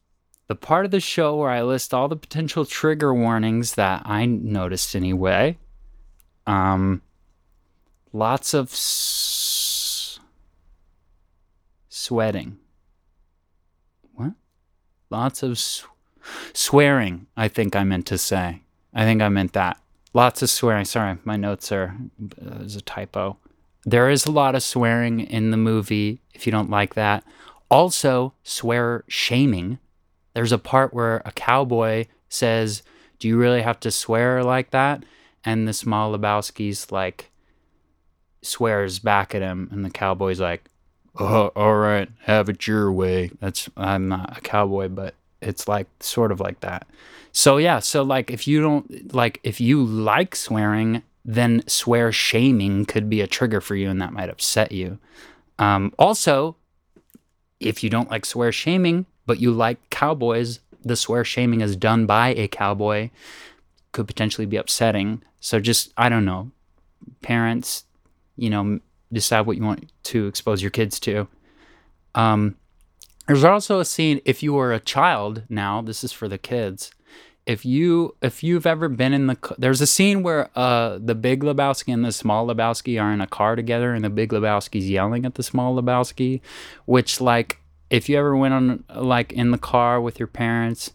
The 0.48 0.55
part 0.55 0.86
of 0.86 0.91
the 0.91 1.00
show 1.00 1.36
where 1.36 1.50
I 1.50 1.62
list 1.63 1.93
all 1.93 2.08
the 2.08 2.15
potential 2.15 2.65
trigger 2.65 3.13
warnings 3.13 3.75
that 3.75 4.03
I 4.05 4.25
noticed 4.25 4.96
anyway. 4.96 5.58
Um, 6.46 7.01
lots 8.12 8.53
of 8.53 8.72
s- 8.72 10.20
sweating. 11.89 12.58
What? 14.13 14.34
Lots 15.10 15.43
of 15.43 15.51
s- 15.53 15.86
swearing, 16.53 17.27
I 17.36 17.48
think 17.48 17.75
I 17.75 17.84
meant 17.84 18.05
to 18.08 18.17
say. 18.17 18.62
I 18.93 19.03
think 19.05 19.22
I 19.22 19.29
meant 19.29 19.53
that. 19.53 19.79
Lots 20.13 20.41
of 20.43 20.50
swearing. 20.50 20.86
Sorry, 20.86 21.17
my 21.24 21.38
notes 21.38 21.72
are, 21.72 21.96
uh, 22.22 22.60
there's 22.60 22.75
a 22.75 22.82
typo. 22.82 23.38
There 23.85 24.09
is 24.09 24.25
a 24.25 24.31
lot 24.31 24.55
of 24.55 24.63
swearing 24.63 25.19
in 25.19 25.51
the 25.51 25.57
movie 25.57 26.21
if 26.33 26.45
you 26.45 26.51
don't 26.51 26.69
like 26.69 26.95
that. 26.95 27.23
Also, 27.69 28.33
swear 28.43 29.03
shaming. 29.07 29.79
There's 30.33 30.51
a 30.51 30.57
part 30.57 30.93
where 30.93 31.21
a 31.25 31.31
cowboy 31.31 32.05
says, 32.29 32.83
Do 33.19 33.27
you 33.27 33.37
really 33.37 33.61
have 33.61 33.79
to 33.81 33.91
swear 33.91 34.43
like 34.43 34.71
that? 34.71 35.03
And 35.43 35.67
the 35.67 35.73
small 35.73 36.17
Lebowski's 36.17 36.91
like, 36.91 37.29
swears 38.41 38.99
back 38.99 39.33
at 39.35 39.41
him, 39.41 39.69
and 39.71 39.83
the 39.83 39.89
cowboy's 39.89 40.39
like, 40.39 40.65
Oh, 41.19 41.47
all 41.55 41.75
right, 41.75 42.09
have 42.21 42.49
it 42.49 42.65
your 42.65 42.91
way. 42.91 43.31
That's, 43.39 43.69
I'm 43.77 44.07
not 44.07 44.37
a 44.37 44.41
cowboy, 44.41 44.87
but 44.89 45.13
it's 45.41 45.67
like 45.67 45.87
sort 45.99 46.31
of 46.31 46.39
like 46.39 46.61
that. 46.61 46.87
So, 47.31 47.57
yeah, 47.57 47.79
so 47.79 48.03
like 48.03 48.31
if 48.31 48.47
you 48.47 48.61
don't, 48.61 49.13
like 49.13 49.39
if 49.43 49.59
you 49.59 49.83
like 49.83 50.35
swearing, 50.35 51.03
then 51.25 51.63
swear 51.67 52.11
shaming 52.11 52.85
could 52.85 53.09
be 53.09 53.21
a 53.21 53.27
trigger 53.27 53.61
for 53.61 53.75
you 53.75 53.89
and 53.89 54.01
that 54.01 54.13
might 54.13 54.29
upset 54.29 54.71
you. 54.71 54.99
Um, 55.59 55.93
also, 55.97 56.57
if 57.59 57.83
you 57.83 57.89
don't 57.89 58.11
like 58.11 58.25
swear 58.25 58.51
shaming, 58.51 59.05
but 59.25 59.39
you 59.39 59.51
like 59.51 59.89
cowboys, 59.89 60.59
the 60.83 60.95
swear 60.95 61.23
shaming 61.23 61.61
is 61.61 61.75
done 61.75 62.05
by 62.05 62.29
a 62.29 62.47
cowboy 62.47 63.09
could 63.93 64.07
potentially 64.07 64.45
be 64.45 64.57
upsetting. 64.57 65.21
So 65.39 65.59
just, 65.59 65.93
I 65.95 66.09
don't 66.09 66.25
know, 66.25 66.51
parents, 67.21 67.85
you 68.35 68.49
know, 68.49 68.79
decide 69.11 69.41
what 69.41 69.55
you 69.55 69.63
want 69.63 69.91
to 70.03 70.27
expose 70.27 70.61
your 70.61 70.71
kids 70.71 70.99
to. 71.01 71.27
Um, 72.15 72.57
there's 73.27 73.43
also 73.43 73.79
a 73.79 73.85
scene 73.85 74.19
if 74.25 74.43
you 74.43 74.53
were 74.53 74.73
a 74.73 74.79
child 74.79 75.43
now, 75.47 75.81
this 75.81 76.03
is 76.03 76.11
for 76.11 76.27
the 76.27 76.37
kids. 76.37 76.91
If 77.45 77.65
you 77.65 78.15
if 78.21 78.41
you've 78.43 78.65
ever 78.65 78.88
been 78.88 79.13
in 79.13 79.27
the 79.27 79.55
there's 79.57 79.81
a 79.81 79.88
scene 79.88 80.23
where 80.23 80.50
uh 80.57 80.97
the 81.01 81.15
big 81.15 81.43
Lebowski 81.43 81.93
and 81.93 82.05
the 82.05 82.12
small 82.12 82.47
Lebowski 82.47 83.01
are 83.01 83.12
in 83.12 83.19
a 83.19 83.27
car 83.27 83.55
together 83.55 83.93
and 83.93 84.03
the 84.03 84.09
big 84.09 84.31
Lebowski's 84.31 84.89
yelling 84.89 85.25
at 85.25 85.35
the 85.35 85.43
small 85.43 85.75
Lebowski, 85.75 86.39
which 86.85 87.19
like 87.19 87.59
if 87.89 88.09
you 88.09 88.17
ever 88.17 88.35
went 88.35 88.53
on 88.53 88.83
like 88.95 89.31
in 89.33 89.51
the 89.51 89.57
car 89.57 90.01
with 90.01 90.19
your 90.19 90.27
parents 90.27 90.93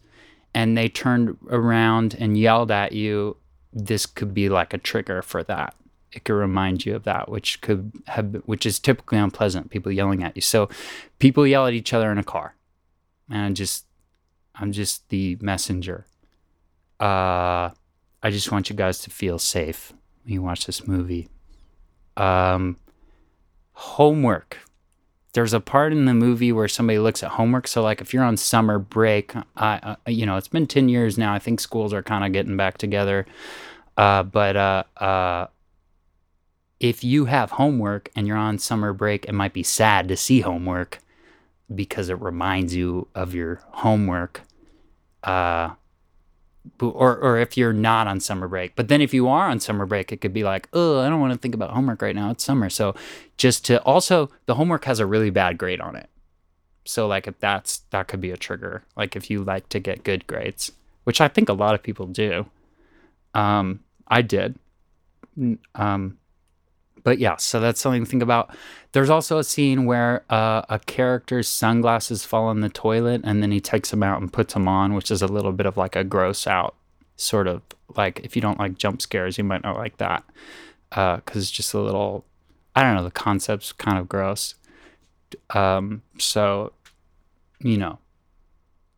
and 0.52 0.76
they 0.76 0.88
turned 0.88 1.36
around 1.48 2.16
and 2.18 2.36
yelled 2.36 2.72
at 2.72 2.90
you, 2.90 3.36
this 3.72 4.04
could 4.04 4.34
be 4.34 4.48
like 4.48 4.74
a 4.74 4.78
trigger 4.78 5.22
for 5.22 5.44
that. 5.44 5.76
It 6.10 6.24
could 6.24 6.34
remind 6.34 6.84
you 6.84 6.96
of 6.96 7.04
that, 7.04 7.28
which 7.28 7.60
could 7.60 7.92
have, 8.06 8.42
which 8.46 8.66
is 8.66 8.80
typically 8.80 9.18
unpleasant. 9.18 9.70
People 9.70 9.92
yelling 9.92 10.24
at 10.24 10.34
you. 10.34 10.42
So, 10.42 10.68
people 11.20 11.46
yell 11.46 11.68
at 11.68 11.74
each 11.74 11.92
other 11.92 12.10
in 12.10 12.18
a 12.18 12.24
car, 12.24 12.56
and 13.30 13.54
just, 13.54 13.84
I'm 14.56 14.72
just 14.72 15.08
the 15.10 15.36
messenger. 15.40 16.06
Uh, 17.00 17.70
I 18.22 18.30
just 18.30 18.50
want 18.50 18.70
you 18.70 18.76
guys 18.76 18.98
to 19.00 19.10
feel 19.10 19.38
safe 19.38 19.92
when 20.24 20.34
you 20.34 20.42
watch 20.42 20.66
this 20.66 20.86
movie. 20.86 21.28
Um, 22.16 22.76
homework. 23.72 24.58
There's 25.34 25.52
a 25.52 25.60
part 25.60 25.92
in 25.92 26.06
the 26.06 26.14
movie 26.14 26.50
where 26.50 26.66
somebody 26.66 26.98
looks 26.98 27.22
at 27.22 27.30
homework. 27.30 27.68
So, 27.68 27.82
like, 27.82 28.00
if 28.00 28.12
you're 28.12 28.24
on 28.24 28.36
summer 28.36 28.78
break, 28.78 29.32
I, 29.56 29.76
uh, 29.76 29.96
you 30.06 30.26
know, 30.26 30.36
it's 30.36 30.48
been 30.48 30.66
10 30.66 30.88
years 30.88 31.16
now. 31.16 31.32
I 31.32 31.38
think 31.38 31.60
schools 31.60 31.92
are 31.92 32.02
kind 32.02 32.24
of 32.24 32.32
getting 32.32 32.56
back 32.56 32.78
together. 32.78 33.26
Uh, 33.96 34.24
but 34.24 34.56
uh, 34.56 34.84
uh, 34.96 35.46
if 36.80 37.04
you 37.04 37.26
have 37.26 37.52
homework 37.52 38.10
and 38.16 38.26
you're 38.26 38.36
on 38.36 38.58
summer 38.58 38.92
break, 38.92 39.26
it 39.26 39.32
might 39.32 39.52
be 39.52 39.62
sad 39.62 40.08
to 40.08 40.16
see 40.16 40.40
homework 40.40 40.98
because 41.72 42.08
it 42.08 42.20
reminds 42.20 42.74
you 42.74 43.08
of 43.14 43.34
your 43.34 43.60
homework. 43.70 44.42
Uh, 45.22 45.70
or 46.80 47.16
or 47.16 47.38
if 47.38 47.56
you're 47.56 47.72
not 47.72 48.06
on 48.06 48.20
summer 48.20 48.48
break. 48.48 48.76
But 48.76 48.88
then 48.88 49.00
if 49.00 49.14
you 49.14 49.28
are 49.28 49.48
on 49.48 49.60
summer 49.60 49.86
break, 49.86 50.12
it 50.12 50.20
could 50.20 50.32
be 50.32 50.44
like, 50.44 50.68
oh, 50.72 51.00
I 51.00 51.08
don't 51.08 51.20
want 51.20 51.32
to 51.32 51.38
think 51.38 51.54
about 51.54 51.70
homework 51.70 52.02
right 52.02 52.14
now. 52.14 52.30
It's 52.30 52.44
summer. 52.44 52.70
So 52.70 52.94
just 53.36 53.64
to 53.66 53.82
also 53.82 54.30
the 54.46 54.54
homework 54.54 54.84
has 54.84 55.00
a 55.00 55.06
really 55.06 55.30
bad 55.30 55.58
grade 55.58 55.80
on 55.80 55.96
it. 55.96 56.08
So 56.84 57.06
like 57.06 57.26
if 57.26 57.38
that's 57.38 57.78
that 57.90 58.08
could 58.08 58.20
be 58.20 58.30
a 58.30 58.36
trigger. 58.36 58.84
Like 58.96 59.16
if 59.16 59.30
you 59.30 59.42
like 59.42 59.68
to 59.70 59.78
get 59.78 60.04
good 60.04 60.26
grades, 60.26 60.72
which 61.04 61.20
I 61.20 61.28
think 61.28 61.48
a 61.48 61.54
lot 61.54 61.74
of 61.74 61.82
people 61.82 62.06
do. 62.06 62.46
Um, 63.34 63.80
I 64.08 64.22
did. 64.22 64.58
Um, 65.74 66.18
but 67.04 67.18
yeah, 67.18 67.36
so 67.36 67.60
that's 67.60 67.80
something 67.80 68.04
to 68.04 68.10
think 68.10 68.22
about. 68.22 68.54
There's 68.92 69.10
also 69.10 69.38
a 69.38 69.44
scene 69.44 69.84
where 69.84 70.24
uh, 70.30 70.62
a 70.68 70.78
character's 70.78 71.48
sunglasses 71.48 72.24
fall 72.24 72.50
in 72.50 72.60
the 72.60 72.68
toilet 72.68 73.20
and 73.24 73.42
then 73.42 73.50
he 73.50 73.60
takes 73.60 73.90
them 73.90 74.02
out 74.02 74.20
and 74.20 74.32
puts 74.32 74.54
them 74.54 74.68
on, 74.68 74.94
which 74.94 75.10
is 75.10 75.22
a 75.22 75.26
little 75.26 75.52
bit 75.52 75.66
of 75.66 75.76
like 75.76 75.96
a 75.96 76.04
gross 76.04 76.46
out 76.46 76.74
sort 77.16 77.48
of 77.48 77.62
like 77.96 78.20
if 78.22 78.36
you 78.36 78.42
don't 78.42 78.58
like 78.58 78.78
jump 78.78 79.02
scares, 79.02 79.36
you 79.36 79.44
might 79.44 79.62
not 79.62 79.76
like 79.76 79.98
that 79.98 80.24
because 80.90 81.20
uh, 81.36 81.38
it's 81.38 81.50
just 81.50 81.74
a 81.74 81.80
little, 81.80 82.24
I 82.74 82.82
don't 82.82 82.94
know, 82.94 83.04
the 83.04 83.10
concept's 83.10 83.72
kind 83.72 83.98
of 83.98 84.08
gross. 84.08 84.54
Um, 85.50 86.02
so, 86.18 86.72
you 87.60 87.76
know, 87.76 87.98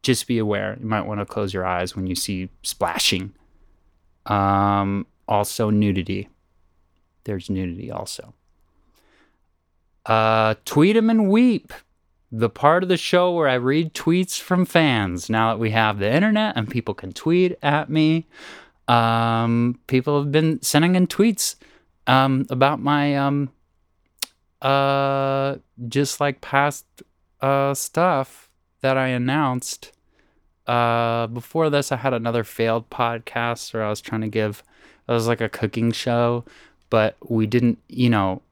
just 0.02 0.26
be 0.26 0.38
aware. 0.38 0.76
You 0.78 0.86
might 0.86 1.06
want 1.06 1.20
to 1.20 1.26
close 1.26 1.52
your 1.52 1.66
eyes 1.66 1.96
when 1.96 2.06
you 2.06 2.14
see 2.14 2.48
splashing. 2.62 3.32
Um, 4.26 5.06
also, 5.26 5.70
nudity 5.70 6.28
there's 7.24 7.50
nudity 7.50 7.90
also. 7.90 8.34
Uh, 10.06 10.54
tweet 10.64 10.96
'em 10.96 11.10
and 11.10 11.28
weep. 11.28 11.72
The 12.32 12.48
part 12.48 12.82
of 12.82 12.88
the 12.88 12.96
show 12.96 13.32
where 13.32 13.48
I 13.48 13.54
read 13.54 13.92
tweets 13.92 14.40
from 14.40 14.64
fans. 14.64 15.28
Now 15.28 15.50
that 15.50 15.58
we 15.58 15.70
have 15.70 15.98
the 15.98 16.12
internet 16.12 16.56
and 16.56 16.70
people 16.70 16.94
can 16.94 17.12
tweet 17.12 17.58
at 17.60 17.90
me, 17.90 18.26
um, 18.86 19.80
people 19.88 20.22
have 20.22 20.30
been 20.30 20.62
sending 20.62 20.94
in 20.94 21.06
tweets 21.06 21.56
um, 22.06 22.46
about 22.48 22.80
my 22.80 23.16
um, 23.16 23.50
uh, 24.62 25.56
just 25.88 26.20
like 26.20 26.40
past 26.40 26.86
uh, 27.40 27.74
stuff 27.74 28.48
that 28.80 28.96
I 28.96 29.08
announced. 29.08 29.92
Uh, 30.66 31.26
before 31.26 31.68
this, 31.68 31.90
I 31.90 31.96
had 31.96 32.14
another 32.14 32.44
failed 32.44 32.90
podcast 32.90 33.74
where 33.74 33.82
I 33.84 33.90
was 33.90 34.00
trying 34.00 34.20
to 34.20 34.28
give. 34.28 34.62
It 35.08 35.12
was 35.12 35.26
like 35.26 35.40
a 35.40 35.48
cooking 35.48 35.90
show 35.90 36.44
but 36.90 37.16
we 37.26 37.46
didn't, 37.46 37.78
you 37.88 38.10
know, 38.10 38.42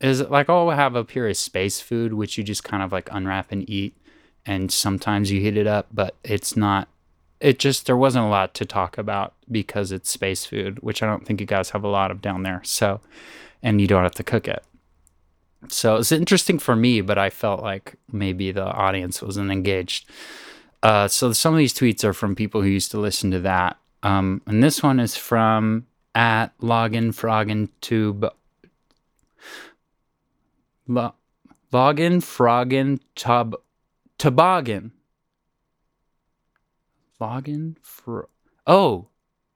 is 0.00 0.22
like 0.22 0.48
all 0.48 0.66
we 0.66 0.74
have 0.74 0.96
up 0.96 1.10
here 1.10 1.28
is 1.28 1.38
space 1.38 1.80
food, 1.80 2.14
which 2.14 2.38
you 2.38 2.44
just 2.44 2.64
kind 2.64 2.82
of 2.82 2.92
like 2.92 3.08
unwrap 3.12 3.52
and 3.52 3.68
eat. 3.68 3.96
And 4.46 4.72
sometimes 4.72 5.30
you 5.30 5.40
heat 5.40 5.58
it 5.58 5.66
up, 5.66 5.88
but 5.92 6.16
it's 6.24 6.56
not, 6.56 6.88
it 7.40 7.58
just, 7.58 7.84
there 7.84 7.96
wasn't 7.96 8.24
a 8.24 8.28
lot 8.28 8.54
to 8.54 8.64
talk 8.64 8.96
about 8.96 9.34
because 9.50 9.92
it's 9.92 10.08
space 10.08 10.46
food, 10.46 10.78
which 10.82 11.02
I 11.02 11.06
don't 11.06 11.26
think 11.26 11.40
you 11.40 11.46
guys 11.46 11.70
have 11.70 11.84
a 11.84 11.88
lot 11.88 12.10
of 12.10 12.22
down 12.22 12.42
there. 12.42 12.62
So, 12.64 13.00
and 13.62 13.80
you 13.80 13.86
don't 13.86 14.02
have 14.02 14.14
to 14.14 14.22
cook 14.22 14.48
it. 14.48 14.64
So 15.68 15.96
it's 15.96 16.12
interesting 16.12 16.58
for 16.58 16.74
me, 16.74 17.02
but 17.02 17.18
I 17.18 17.28
felt 17.28 17.62
like 17.62 17.96
maybe 18.10 18.50
the 18.50 18.64
audience 18.64 19.20
wasn't 19.20 19.50
engaged. 19.50 20.08
Uh, 20.82 21.06
so 21.06 21.32
some 21.32 21.52
of 21.52 21.58
these 21.58 21.74
tweets 21.74 22.02
are 22.02 22.14
from 22.14 22.34
people 22.34 22.62
who 22.62 22.68
used 22.68 22.90
to 22.92 22.98
listen 22.98 23.30
to 23.32 23.40
that. 23.40 23.76
Um, 24.02 24.40
and 24.46 24.62
this 24.62 24.82
one 24.82 24.98
is 24.98 25.16
from 25.16 25.86
at 26.14 26.56
login 26.58 27.08
froggin 27.08 27.68
tube 27.80 28.30
Lo- 30.90 31.14
login, 31.72 32.16
froggin, 32.20 32.98
tub, 33.14 33.54
toboggan. 34.18 34.90
Login, 37.20 37.76
fro- 37.80 38.28
oh, 38.66 39.06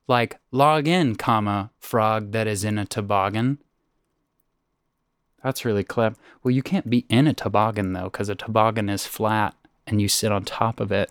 like 0.07 0.39
log 0.53 0.87
in, 0.87 1.17
comma, 1.17 1.73
frog 1.81 2.31
that 2.31 2.47
is 2.47 2.63
in 2.63 2.79
a 2.79 2.87
toboggan. 2.87 3.59
That's 5.43 5.65
really 5.65 5.83
clever. 5.83 6.15
Well, 6.43 6.53
you 6.53 6.63
can't 6.63 6.89
be 6.89 7.05
in 7.09 7.27
a 7.27 7.35
toboggan 7.35 7.95
though, 7.95 8.05
because 8.05 8.29
a 8.29 8.37
toboggan 8.37 8.89
is 8.89 9.05
flat 9.05 9.57
and 9.89 10.01
you 10.01 10.07
sit 10.07 10.31
on 10.31 10.45
top 10.45 10.79
of 10.79 10.93
it. 10.93 11.11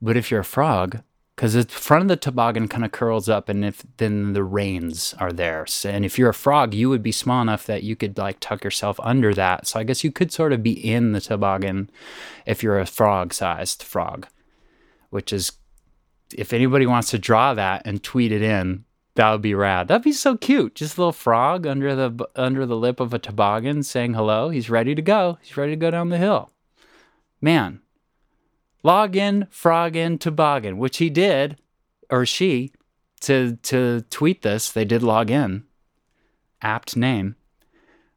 But 0.00 0.16
if 0.16 0.30
you're 0.30 0.40
a 0.40 0.44
frog, 0.44 1.02
because 1.38 1.52
the 1.52 1.62
front 1.66 2.02
of 2.02 2.08
the 2.08 2.16
toboggan 2.16 2.66
kind 2.66 2.84
of 2.84 2.90
curls 2.90 3.28
up, 3.28 3.48
and 3.48 3.64
if 3.64 3.84
then 3.98 4.32
the 4.32 4.42
reins 4.42 5.14
are 5.20 5.30
there, 5.30 5.64
and 5.84 6.04
if 6.04 6.18
you're 6.18 6.30
a 6.30 6.34
frog, 6.34 6.74
you 6.74 6.90
would 6.90 7.00
be 7.00 7.12
small 7.12 7.40
enough 7.40 7.64
that 7.66 7.84
you 7.84 7.94
could 7.94 8.18
like 8.18 8.40
tuck 8.40 8.64
yourself 8.64 8.98
under 9.04 9.32
that. 9.32 9.64
So 9.68 9.78
I 9.78 9.84
guess 9.84 10.02
you 10.02 10.10
could 10.10 10.32
sort 10.32 10.52
of 10.52 10.64
be 10.64 10.72
in 10.72 11.12
the 11.12 11.20
toboggan 11.20 11.90
if 12.44 12.64
you're 12.64 12.80
a 12.80 12.86
frog-sized 12.86 13.84
frog, 13.84 14.26
which 15.10 15.32
is 15.32 15.52
if 16.36 16.52
anybody 16.52 16.86
wants 16.86 17.12
to 17.12 17.20
draw 17.20 17.54
that 17.54 17.82
and 17.84 18.02
tweet 18.02 18.32
it 18.32 18.42
in, 18.42 18.84
that 19.14 19.30
would 19.30 19.40
be 19.42 19.54
rad. 19.54 19.86
That'd 19.86 20.02
be 20.02 20.10
so 20.10 20.36
cute. 20.36 20.74
Just 20.74 20.96
a 20.96 21.00
little 21.00 21.12
frog 21.12 21.68
under 21.68 21.94
the 21.94 22.28
under 22.34 22.66
the 22.66 22.76
lip 22.76 22.98
of 22.98 23.14
a 23.14 23.18
toboggan 23.20 23.84
saying 23.84 24.14
hello. 24.14 24.48
He's 24.48 24.70
ready 24.70 24.92
to 24.96 25.02
go. 25.02 25.38
He's 25.40 25.56
ready 25.56 25.74
to 25.74 25.76
go 25.76 25.92
down 25.92 26.08
the 26.08 26.18
hill. 26.18 26.50
Man, 27.40 27.82
log 28.88 29.14
in, 29.16 29.46
frog 29.50 29.96
in, 29.96 30.16
toboggan, 30.16 30.78
which 30.78 30.96
he 30.96 31.10
did, 31.10 31.60
or 32.08 32.24
she, 32.24 32.72
to 33.20 33.56
to 33.56 34.00
tweet 34.08 34.40
this. 34.40 34.72
They 34.72 34.86
did 34.86 35.02
log 35.02 35.30
in. 35.30 35.64
Apt 36.62 36.96
name. 36.96 37.36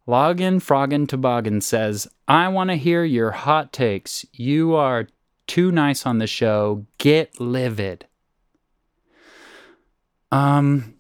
Login 0.07 0.55
Froggin 0.61 1.07
Toboggan 1.07 1.61
says, 1.61 2.07
I 2.27 2.47
want 2.47 2.69
to 2.69 2.75
hear 2.75 3.03
your 3.03 3.31
hot 3.31 3.71
takes. 3.71 4.25
You 4.33 4.73
are 4.75 5.07
too 5.45 5.71
nice 5.71 6.05
on 6.05 6.17
the 6.17 6.27
show. 6.27 6.85
Get 6.97 7.39
livid. 7.39 8.07
Um, 10.31 10.95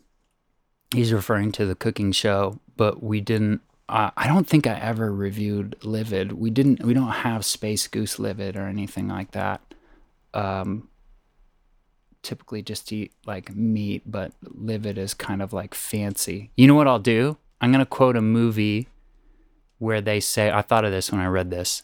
he's 0.93 1.13
referring 1.13 1.51
to 1.53 1.65
the 1.65 1.75
cooking 1.75 2.11
show, 2.11 2.59
but 2.75 3.01
we 3.01 3.21
didn't. 3.21 3.61
Uh, 3.91 4.09
I 4.15 4.27
don't 4.27 4.47
think 4.47 4.65
I 4.67 4.79
ever 4.79 5.13
reviewed 5.13 5.75
Livid. 5.83 6.31
We 6.31 6.49
didn't. 6.49 6.83
We 6.83 6.93
don't 6.93 7.11
have 7.11 7.45
Space 7.45 7.87
Goose 7.87 8.19
Livid 8.19 8.55
or 8.55 8.67
anything 8.67 9.09
like 9.09 9.31
that. 9.31 9.61
Um, 10.33 10.87
typically 12.23 12.61
just 12.61 12.91
eat 12.93 13.11
like 13.25 13.53
meat, 13.53 14.03
but 14.05 14.31
Livid 14.43 14.97
is 14.97 15.13
kind 15.13 15.41
of 15.41 15.51
like 15.51 15.73
fancy. 15.75 16.51
You 16.55 16.67
know 16.67 16.75
what 16.75 16.87
I'll 16.87 16.99
do? 16.99 17.37
I'm 17.59 17.71
gonna 17.71 17.85
quote 17.85 18.15
a 18.15 18.21
movie 18.21 18.87
where 19.77 19.99
they 19.99 20.21
say. 20.21 20.49
I 20.49 20.61
thought 20.61 20.85
of 20.85 20.91
this 20.91 21.11
when 21.11 21.19
I 21.19 21.27
read 21.27 21.51
this 21.51 21.83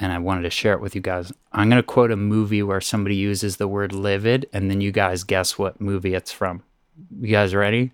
and 0.00 0.12
I 0.12 0.18
wanted 0.18 0.42
to 0.42 0.50
share 0.50 0.72
it 0.74 0.80
with 0.80 0.94
you 0.94 1.00
guys. 1.00 1.32
I'm 1.52 1.68
going 1.68 1.80
to 1.82 1.86
quote 1.86 2.10
a 2.10 2.16
movie 2.16 2.62
where 2.62 2.80
somebody 2.80 3.16
uses 3.16 3.58
the 3.58 3.68
word 3.68 3.92
livid, 3.92 4.48
and 4.52 4.70
then 4.70 4.80
you 4.80 4.92
guys 4.92 5.24
guess 5.24 5.58
what 5.58 5.80
movie 5.80 6.14
it's 6.14 6.32
from. 6.32 6.62
You 7.20 7.28
guys 7.28 7.54
ready? 7.54 7.92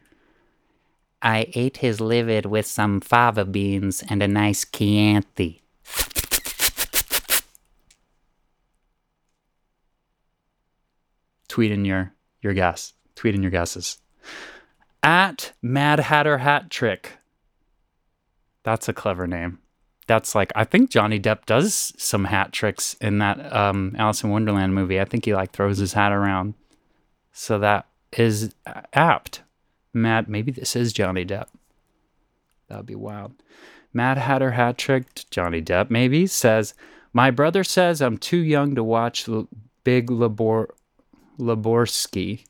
I 1.27 1.49
ate 1.55 1.79
his 1.79 2.01
livid 2.01 2.47
with 2.47 2.67
some 2.67 3.01
fava 3.01 3.45
beans 3.45 4.05
and 4.09 4.23
a 4.23 4.29
nice 4.29 4.65
Chianti. 4.65 5.61
Tweet 11.49 11.73
in 11.73 11.85
your, 11.85 12.13
your 12.43 12.53
guess. 12.53 12.93
Tweet 13.17 13.35
in 13.35 13.43
your 13.43 13.51
guesses. 13.51 13.99
At 15.03 15.53
Mad 15.61 15.99
Hatter 15.99 16.39
Hat 16.39 16.71
Trick. 16.71 17.19
That's 18.63 18.89
a 18.89 18.93
clever 18.93 19.27
name 19.27 19.59
that's 20.07 20.37
like 20.37 20.53
I 20.55 20.63
think 20.63 20.91
Johnny 20.91 21.19
Depp 21.19 21.47
does 21.47 21.93
some 21.99 22.27
hat 22.27 22.53
tricks 22.53 22.95
in 23.01 23.19
that 23.19 23.53
um, 23.53 23.97
Alice 23.99 24.23
in 24.23 24.31
Wonderland 24.31 24.73
movie. 24.73 25.01
I 25.01 25.05
think 25.05 25.25
he 25.25 25.35
like 25.35 25.51
throws 25.51 25.79
his 25.79 25.95
hat 25.95 26.13
around, 26.13 26.55
so 27.33 27.59
that 27.59 27.87
is 28.13 28.55
apt. 28.93 29.43
Matt, 29.97 30.29
maybe 30.29 30.53
this 30.53 30.77
is 30.77 30.93
Johnny 30.93 31.25
Depp. 31.25 31.49
That 32.69 32.77
would 32.77 32.87
be 32.87 32.95
wild. 32.95 33.33
Mad 33.93 34.19
Hatter 34.19 34.53
hat 34.53 34.77
tricked 34.77 35.31
Johnny 35.31 35.63
Depp 35.63 35.91
maybe 35.91 36.27
says, 36.27 36.75
"My 37.13 37.31
brother 37.31 37.65
says 37.65 38.03
I'm 38.03 38.19
too 38.19 38.37
young 38.37 38.75
to 38.75 38.85
watch 38.85 39.29
L- 39.29 39.49
Big 39.85 40.11
Labor 40.11 40.75
Laborsky 41.39 42.45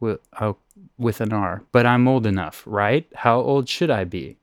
with 0.00 0.20
uh, 0.40 0.46
oh, 0.46 0.56
with 0.98 1.20
an 1.20 1.32
R, 1.32 1.62
but 1.72 1.86
I'm 1.86 2.08
old 2.08 2.26
enough, 2.26 2.62
right? 2.66 3.06
How 3.14 3.40
old 3.40 3.68
should 3.68 3.90
I 3.90 4.04
be?" 4.04 4.36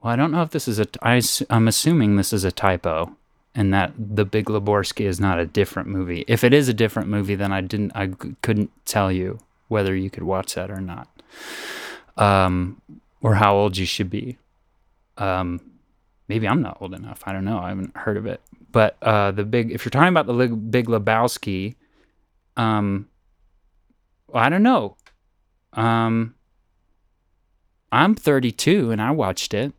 Well, 0.00 0.12
I 0.12 0.16
don't 0.16 0.30
know 0.30 0.42
if 0.42 0.50
this 0.50 0.68
is 0.68 0.78
a. 0.78 0.86
I'm 1.02 1.66
assuming 1.66 2.16
this 2.16 2.32
is 2.32 2.44
a 2.44 2.52
typo, 2.52 3.16
and 3.54 3.74
that 3.74 3.94
the 3.98 4.24
Big 4.24 4.46
Laborski 4.46 5.06
is 5.06 5.18
not 5.18 5.40
a 5.40 5.46
different 5.46 5.88
movie. 5.88 6.24
If 6.28 6.44
it 6.44 6.54
is 6.54 6.68
a 6.68 6.74
different 6.74 7.08
movie, 7.08 7.34
then 7.34 7.52
I 7.52 7.62
didn't. 7.62 7.92
I 7.96 8.10
couldn't 8.42 8.70
tell 8.84 9.10
you 9.10 9.40
whether 9.70 9.94
you 9.94 10.10
could 10.10 10.24
watch 10.24 10.54
that 10.54 10.70
or 10.70 10.80
not, 10.80 11.08
um, 12.16 12.82
or 13.22 13.36
how 13.36 13.54
old 13.54 13.76
you 13.76 13.86
should 13.86 14.10
be. 14.10 14.36
Um, 15.16 15.60
maybe 16.28 16.48
I'm 16.48 16.60
not 16.60 16.78
old 16.80 16.92
enough. 16.92 17.22
I 17.24 17.32
don't 17.32 17.44
know. 17.44 17.58
I 17.58 17.68
haven't 17.68 17.96
heard 17.96 18.16
of 18.16 18.26
it. 18.26 18.40
But 18.72 18.96
uh, 19.02 19.30
the 19.30 19.44
big. 19.44 19.70
If 19.70 19.84
you're 19.84 19.90
talking 19.90 20.08
about 20.08 20.26
the 20.26 20.48
Big 20.48 20.86
Lebowski, 20.86 21.76
um, 22.56 23.08
I 24.34 24.48
don't 24.48 24.62
know. 24.62 24.96
Um, 25.72 26.34
I'm 27.92 28.14
32 28.14 28.90
and 28.90 29.00
I 29.00 29.10
watched 29.12 29.54
it. 29.54 29.72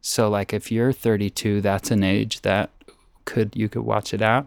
So 0.00 0.28
like 0.28 0.52
if 0.52 0.70
you're 0.70 0.92
32, 0.92 1.60
that's 1.60 1.90
an 1.90 2.02
age 2.02 2.42
that 2.42 2.70
could 3.24 3.54
you 3.56 3.68
could 3.68 3.82
watch 3.82 4.12
it 4.12 4.20
out. 4.20 4.46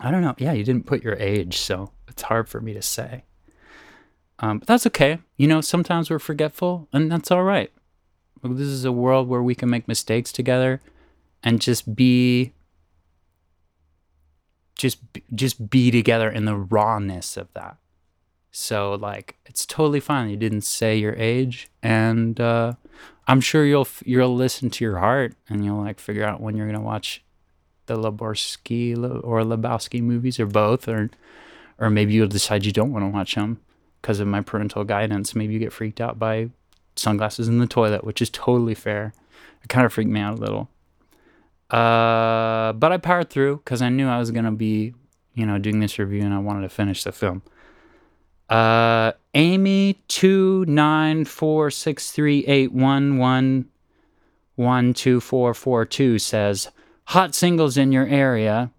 I 0.00 0.10
don't 0.10 0.22
know. 0.22 0.34
Yeah, 0.38 0.52
you 0.52 0.64
didn't 0.64 0.86
put 0.86 1.04
your 1.04 1.16
age, 1.16 1.58
so 1.58 1.90
it's 2.08 2.22
hard 2.22 2.48
for 2.48 2.60
me 2.60 2.72
to 2.72 2.82
say. 2.82 3.24
Um, 4.40 4.58
but 4.58 4.66
that's 4.66 4.86
okay. 4.86 5.18
You 5.36 5.46
know, 5.46 5.60
sometimes 5.60 6.10
we're 6.10 6.18
forgetful, 6.18 6.88
and 6.92 7.12
that's 7.12 7.30
all 7.30 7.42
right. 7.42 7.70
This 8.42 8.68
is 8.68 8.86
a 8.86 8.92
world 8.92 9.28
where 9.28 9.42
we 9.42 9.54
can 9.54 9.68
make 9.68 9.86
mistakes 9.86 10.32
together, 10.32 10.80
and 11.42 11.60
just 11.60 11.94
be, 11.94 12.52
just 14.74 14.98
just 15.34 15.68
be 15.68 15.90
together 15.90 16.30
in 16.30 16.46
the 16.46 16.56
rawness 16.56 17.36
of 17.36 17.52
that. 17.52 17.76
So 18.50 18.94
like, 18.94 19.36
it's 19.44 19.66
totally 19.66 20.00
fine. 20.00 20.30
You 20.30 20.38
didn't 20.38 20.62
say 20.62 20.96
your 20.96 21.14
age, 21.16 21.68
and 21.82 22.40
uh, 22.40 22.74
I'm 23.26 23.42
sure 23.42 23.66
you'll 23.66 23.88
you'll 24.06 24.34
listen 24.34 24.70
to 24.70 24.84
your 24.84 24.98
heart 24.98 25.34
and 25.50 25.64
you'll 25.66 25.82
like 25.82 26.00
figure 26.00 26.24
out 26.24 26.40
when 26.40 26.56
you're 26.56 26.66
gonna 26.66 26.80
watch 26.80 27.22
the 27.84 27.96
Laborsky 27.96 28.96
or 29.22 29.42
Lebowski 29.42 30.00
movies 30.00 30.40
or 30.40 30.46
both, 30.46 30.88
or 30.88 31.10
or 31.78 31.90
maybe 31.90 32.14
you'll 32.14 32.26
decide 32.26 32.64
you 32.64 32.72
don't 32.72 32.92
want 32.92 33.04
to 33.04 33.08
watch 33.08 33.34
them 33.34 33.60
because 34.00 34.20
of 34.20 34.28
my 34.28 34.40
parental 34.40 34.84
guidance. 34.84 35.34
Maybe 35.34 35.54
you 35.54 35.58
get 35.58 35.72
freaked 35.72 36.00
out 36.00 36.18
by 36.18 36.50
sunglasses 36.96 37.48
in 37.48 37.58
the 37.58 37.66
toilet, 37.66 38.04
which 38.04 38.20
is 38.20 38.30
totally 38.30 38.74
fair. 38.74 39.12
It 39.62 39.68
kind 39.68 39.86
of 39.86 39.92
freaked 39.92 40.10
me 40.10 40.20
out 40.20 40.38
a 40.38 40.40
little. 40.40 40.68
Uh, 41.70 42.72
but 42.72 42.92
I 42.92 42.96
powered 42.96 43.30
through 43.30 43.58
because 43.58 43.80
I 43.80 43.90
knew 43.90 44.08
I 44.08 44.18
was 44.18 44.30
gonna 44.30 44.52
be, 44.52 44.94
you 45.34 45.46
know, 45.46 45.58
doing 45.58 45.80
this 45.80 45.98
review 45.98 46.22
and 46.22 46.34
I 46.34 46.38
wanted 46.38 46.62
to 46.62 46.68
finish 46.68 47.04
the 47.04 47.12
film. 47.12 47.42
Uh, 48.48 49.12
Amy 49.34 50.02
two 50.08 50.64
nine 50.66 51.24
four 51.24 51.70
six 51.70 52.10
three 52.10 52.44
eight 52.46 52.72
one 52.72 53.18
one 53.18 53.66
one 54.56 54.92
two 54.92 55.20
four 55.20 55.54
four 55.54 55.84
two 55.84 56.18
says 56.18 56.68
hot 57.04 57.34
singles 57.34 57.76
in 57.76 57.92
your 57.92 58.06
area, 58.06 58.72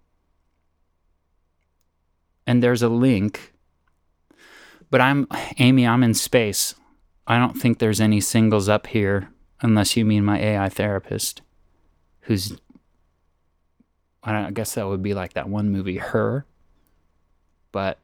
and 2.46 2.62
there's 2.62 2.82
a 2.82 2.90
link. 2.90 3.51
But 4.92 5.00
I'm 5.00 5.26
Amy. 5.56 5.86
I'm 5.86 6.02
in 6.02 6.12
space. 6.12 6.74
I 7.26 7.38
don't 7.38 7.54
think 7.54 7.78
there's 7.78 7.98
any 7.98 8.20
singles 8.20 8.68
up 8.68 8.88
here 8.88 9.30
unless 9.62 9.96
you 9.96 10.04
mean 10.04 10.22
my 10.22 10.38
AI 10.38 10.68
therapist, 10.68 11.40
who's. 12.20 12.58
I, 14.22 14.48
I 14.48 14.50
guess 14.50 14.74
that 14.74 14.86
would 14.86 15.02
be 15.02 15.14
like 15.14 15.32
that 15.32 15.48
one 15.48 15.70
movie, 15.70 15.96
Her. 15.96 16.44
But 17.72 18.00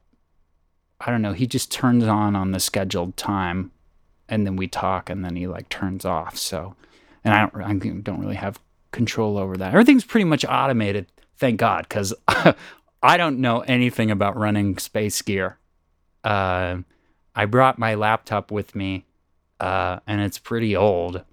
I 0.99 1.11
don't 1.11 1.21
know, 1.21 1.33
he 1.33 1.45
just 1.45 1.71
turns 1.71 2.05
on 2.05 2.35
on 2.35 2.53
the 2.53 2.59
scheduled 2.59 3.15
time 3.15 3.69
and 4.27 4.47
then 4.47 4.55
we 4.55 4.67
talk 4.67 5.11
and 5.11 5.23
then 5.23 5.35
he 5.35 5.45
like 5.45 5.69
turns 5.69 6.05
off. 6.05 6.39
So, 6.39 6.75
and 7.23 7.35
I 7.35 7.45
don't, 7.45 7.63
I 7.63 7.91
don't 8.01 8.19
really 8.19 8.35
have 8.35 8.59
control 8.91 9.37
over 9.37 9.55
that. 9.57 9.73
Everything's 9.73 10.05
pretty 10.05 10.25
much 10.25 10.43
automated, 10.43 11.05
thank 11.37 11.59
God, 11.59 11.85
because 11.87 12.15
I 13.03 13.15
don't 13.15 13.37
know 13.37 13.59
anything 13.59 14.09
about 14.09 14.35
running 14.35 14.79
space 14.79 15.21
gear. 15.21 15.58
Uh, 16.23 16.77
I 17.35 17.45
brought 17.45 17.79
my 17.79 17.95
laptop 17.95 18.51
with 18.51 18.75
me, 18.75 19.05
uh, 19.59 19.99
and 20.07 20.21
it's 20.21 20.37
pretty 20.37 20.75
old 20.75 21.23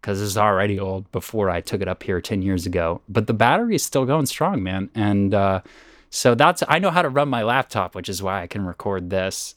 because 0.00 0.22
it's 0.22 0.36
already 0.36 0.78
old 0.78 1.10
before 1.10 1.50
I 1.50 1.60
took 1.60 1.80
it 1.80 1.88
up 1.88 2.02
here 2.02 2.20
10 2.20 2.42
years 2.42 2.66
ago. 2.66 3.02
But 3.08 3.26
the 3.26 3.34
battery 3.34 3.74
is 3.74 3.82
still 3.82 4.04
going 4.04 4.26
strong, 4.26 4.62
man. 4.62 4.90
And 4.94 5.34
uh, 5.34 5.62
so 6.10 6.34
that's 6.34 6.62
I 6.68 6.78
know 6.78 6.90
how 6.90 7.02
to 7.02 7.08
run 7.08 7.28
my 7.28 7.42
laptop, 7.42 7.94
which 7.94 8.08
is 8.08 8.22
why 8.22 8.42
I 8.42 8.46
can 8.46 8.64
record 8.64 9.10
this. 9.10 9.54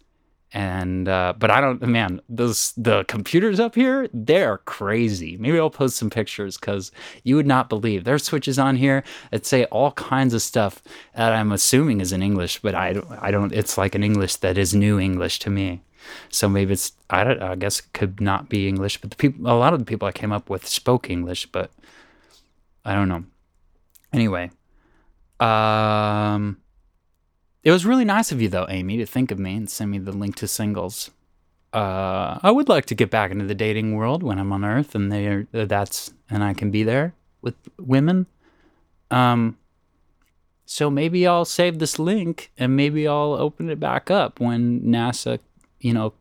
And 0.54 1.08
uh, 1.08 1.34
but 1.38 1.50
I 1.50 1.62
don't, 1.62 1.82
man. 1.82 2.22
Those 2.28 2.74
the 2.76 3.06
computers 3.06 3.60
up 3.60 3.74
here, 3.74 4.10
they're 4.14 4.58
crazy. 4.60 5.38
Maybe 5.38 5.58
I'll 5.58 5.70
post 5.70 5.96
some 5.96 6.10
pictures 6.10 6.58
because 6.58 6.92
you 7.24 7.38
would 7.38 7.48
not 7.48 7.70
believe 7.70 8.04
there's 8.04 8.26
switches 8.26 8.60
on 8.60 8.76
here 8.76 9.04
that 9.32 9.46
say 9.46 9.64
all 9.66 9.92
kinds 9.94 10.34
of 10.34 10.42
stuff 10.42 10.82
that 11.16 11.32
I'm 11.32 11.54
assuming 11.54 12.02
is 12.02 12.12
in 12.12 12.22
English, 12.22 12.60
but 12.60 12.76
I 12.76 12.94
don't. 12.94 13.08
I 13.22 13.32
don't. 13.32 13.54
It's 13.54 13.78
like 13.78 13.96
an 13.96 14.04
English 14.04 14.38
that 14.38 14.58
is 14.58 14.76
new 14.76 15.00
English 15.00 15.40
to 15.40 15.50
me. 15.50 15.84
So 16.30 16.50
maybe 16.50 16.74
it's 16.74 16.92
I 17.10 17.24
don't. 17.24 17.42
I 17.42 17.56
guess 17.56 17.80
it 17.80 17.86
could 17.94 18.20
not 18.20 18.50
be 18.50 18.68
English, 18.68 19.00
but 19.00 19.12
the 19.12 19.16
people, 19.16 19.48
a 19.48 19.56
lot 19.56 19.72
of 19.72 19.80
the 19.80 19.86
people 19.86 20.08
I 20.08 20.12
came 20.12 20.34
up 20.34 20.50
with 20.50 20.68
spoke 20.68 21.10
English, 21.10 21.46
but 21.46 21.72
I 22.84 22.94
don't 22.94 23.08
know. 23.08 23.24
Anyway, 24.12 24.52
um, 25.40 26.58
it 27.64 27.72
was 27.72 27.86
really 27.86 28.06
nice 28.06 28.32
of 28.32 28.42
you, 28.42 28.50
though, 28.50 28.66
Amy, 28.70 28.98
to 28.98 29.06
think 29.06 29.32
of 29.32 29.40
me 29.40 29.56
and 29.56 29.70
send 29.70 29.92
me 29.92 30.00
the 30.00 30.12
link 30.12 30.36
to 30.38 30.48
singles. 30.48 31.12
Uh, 31.74 32.40
I 32.42 32.52
would 32.52 32.68
like 32.68 32.86
to 32.88 32.96
get 32.96 33.10
back 33.10 33.32
into 33.32 33.46
the 33.46 33.56
dating 33.56 33.96
world 33.96 34.24
when 34.24 34.40
I'm 34.40 34.52
on 34.52 34.66
Earth, 34.66 34.94
and 34.96 35.12
they 35.12 35.46
that's 35.52 36.14
and 36.30 36.44
I 36.44 36.54
can 36.54 36.72
be 36.72 36.84
there 36.84 37.14
with 37.42 37.56
women. 37.80 38.26
Um, 39.10 39.58
so 40.66 40.90
maybe 40.90 41.28
I'll 41.28 41.46
save 41.46 41.80
this 41.80 42.00
link 42.00 42.52
and 42.58 42.78
maybe 42.78 43.06
I'll 43.06 43.34
open 43.34 43.70
it 43.70 43.78
back 43.80 44.10
up 44.10 44.40
when 44.40 44.80
NASA, 44.82 45.40
you 45.82 45.94
know, 45.94 46.14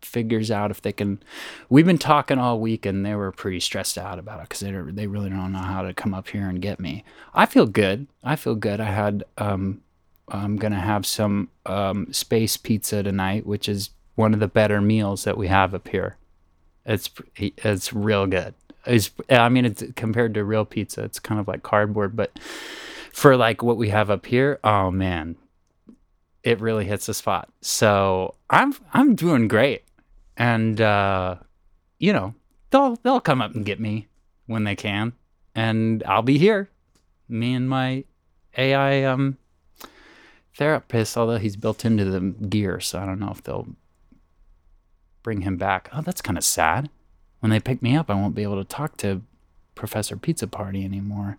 figures 0.00 0.50
out 0.50 0.70
if 0.70 0.82
they 0.82 0.92
can. 0.92 1.20
We've 1.68 1.86
been 1.86 1.98
talking 1.98 2.38
all 2.38 2.60
week, 2.60 2.86
and 2.86 3.04
they 3.04 3.14
were 3.14 3.32
pretty 3.32 3.60
stressed 3.60 3.98
out 3.98 4.18
about 4.18 4.40
it 4.40 4.48
because 4.48 4.60
they 4.60 4.70
they 4.70 5.06
really 5.06 5.30
don't 5.30 5.52
know 5.52 5.58
how 5.58 5.82
to 5.82 5.94
come 5.94 6.14
up 6.14 6.28
here 6.28 6.48
and 6.48 6.60
get 6.60 6.80
me. 6.80 7.04
I 7.34 7.46
feel 7.46 7.66
good. 7.66 8.06
I 8.24 8.36
feel 8.36 8.54
good. 8.54 8.80
I 8.80 8.90
had 8.90 9.24
um, 9.38 9.82
I'm 10.32 10.56
gonna 10.56 10.80
have 10.80 11.04
some 11.04 11.50
um, 11.66 12.12
space 12.12 12.56
pizza 12.56 13.02
tonight, 13.02 13.46
which 13.46 13.68
is 13.68 13.90
one 14.14 14.32
of 14.34 14.40
the 14.40 14.48
better 14.48 14.80
meals 14.80 15.24
that 15.24 15.36
we 15.36 15.48
have 15.48 15.74
up 15.74 15.88
here. 15.88 16.16
It's 16.86 17.10
it's 17.36 17.92
real 17.92 18.26
good. 18.26 18.54
It's 18.86 19.10
I 19.28 19.48
mean 19.50 19.66
it's 19.66 19.84
compared 19.94 20.34
to 20.34 20.44
real 20.44 20.64
pizza, 20.64 21.04
it's 21.04 21.20
kind 21.20 21.38
of 21.38 21.46
like 21.46 21.62
cardboard, 21.62 22.16
but 22.16 22.38
for 23.12 23.36
like 23.36 23.62
what 23.62 23.76
we 23.76 23.90
have 23.90 24.10
up 24.10 24.24
here, 24.26 24.58
oh 24.64 24.90
man, 24.90 25.36
it 26.42 26.60
really 26.60 26.86
hits 26.86 27.06
the 27.06 27.14
spot. 27.14 27.50
So 27.60 28.34
I'm 28.48 28.74
I'm 28.92 29.14
doing 29.14 29.48
great, 29.48 29.84
and 30.36 30.80
uh, 30.80 31.36
you 31.98 32.12
know 32.12 32.34
they'll 32.70 32.96
they'll 33.02 33.20
come 33.20 33.42
up 33.42 33.54
and 33.54 33.66
get 33.66 33.78
me 33.78 34.08
when 34.46 34.64
they 34.64 34.76
can, 34.76 35.12
and 35.54 36.02
I'll 36.06 36.22
be 36.22 36.38
here. 36.38 36.70
Me 37.28 37.54
and 37.54 37.68
my 37.68 38.04
AI 38.56 39.04
um 39.04 39.38
therapist, 40.54 41.16
although 41.16 41.38
he's 41.38 41.56
built 41.56 41.84
into 41.84 42.04
the 42.04 42.20
gear, 42.20 42.80
so 42.80 42.98
I 42.98 43.06
don't 43.06 43.20
know 43.20 43.30
if 43.30 43.42
they'll 43.42 43.68
bring 45.22 45.42
him 45.42 45.56
back. 45.56 45.88
Oh, 45.92 46.02
that's 46.02 46.22
kind 46.22 46.38
of 46.38 46.44
sad. 46.44 46.90
When 47.40 47.50
they 47.50 47.60
pick 47.60 47.82
me 47.82 47.96
up, 47.96 48.10
I 48.10 48.14
won't 48.14 48.34
be 48.34 48.42
able 48.42 48.62
to 48.62 48.64
talk 48.64 48.96
to 48.98 49.22
Professor 49.74 50.16
Pizza 50.16 50.46
Party 50.46 50.84
anymore 50.84 51.38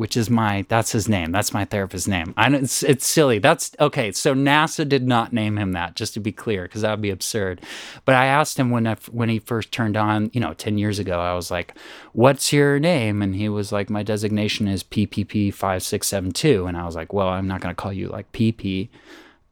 which 0.00 0.16
is 0.16 0.30
my 0.30 0.64
that's 0.70 0.92
his 0.92 1.10
name. 1.10 1.30
That's 1.30 1.52
my 1.52 1.66
therapist's 1.66 2.08
name. 2.08 2.32
I 2.34 2.48
know 2.48 2.56
it's 2.56 2.82
it's 2.82 3.06
silly. 3.06 3.38
That's 3.38 3.70
okay. 3.78 4.12
So 4.12 4.34
NASA 4.34 4.88
did 4.88 5.06
not 5.06 5.30
name 5.30 5.58
him 5.58 5.72
that, 5.72 5.94
just 5.94 6.14
to 6.14 6.20
be 6.20 6.32
clear, 6.32 6.62
because 6.62 6.80
that 6.80 6.90
would 6.90 7.02
be 7.02 7.10
absurd. 7.10 7.60
But 8.06 8.14
I 8.14 8.24
asked 8.24 8.58
him 8.58 8.70
when 8.70 8.86
I, 8.86 8.94
when 9.10 9.28
he 9.28 9.40
first 9.40 9.72
turned 9.72 9.98
on, 9.98 10.30
you 10.32 10.40
know, 10.40 10.54
ten 10.54 10.78
years 10.78 10.98
ago. 10.98 11.20
I 11.20 11.34
was 11.34 11.50
like, 11.50 11.76
"What's 12.14 12.50
your 12.50 12.80
name?" 12.80 13.20
And 13.20 13.34
he 13.34 13.50
was 13.50 13.72
like, 13.72 13.90
"My 13.90 14.02
designation 14.02 14.68
is 14.68 14.82
PPP 14.82 15.52
five 15.52 15.82
six 15.82 16.08
seven 16.08 16.32
two. 16.32 16.64
And 16.64 16.78
I 16.78 16.86
was 16.86 16.96
like, 16.96 17.12
"Well, 17.12 17.28
I'm 17.28 17.46
not 17.46 17.60
going 17.60 17.74
to 17.74 17.78
call 17.78 17.92
you 17.92 18.08
like 18.08 18.32
PP, 18.32 18.88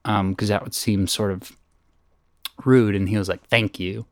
because 0.03 0.17
um, 0.19 0.35
that 0.35 0.65
would 0.65 0.75
seem 0.75 1.09
sort 1.09 1.31
of 1.31 1.53
rude." 2.65 2.95
And 2.95 3.11
he 3.11 3.19
was 3.19 3.29
like, 3.29 3.47
"Thank 3.49 3.79
you," 3.79 4.07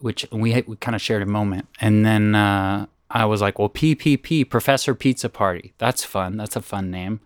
which 0.00 0.26
we 0.32 0.60
we 0.66 0.74
kind 0.78 0.96
of 0.96 1.00
shared 1.00 1.22
a 1.22 1.26
moment, 1.26 1.68
and 1.80 2.04
then. 2.04 2.34
Uh, 2.34 2.86
I 3.14 3.26
was 3.26 3.40
like, 3.40 3.60
well, 3.60 3.68
PPP, 3.68 4.50
Professor 4.50 4.94
Pizza 4.94 5.28
Party. 5.28 5.72
That's 5.78 6.04
fun. 6.04 6.36
That's 6.36 6.56
a 6.56 6.60
fun 6.60 6.90
name. 6.90 7.20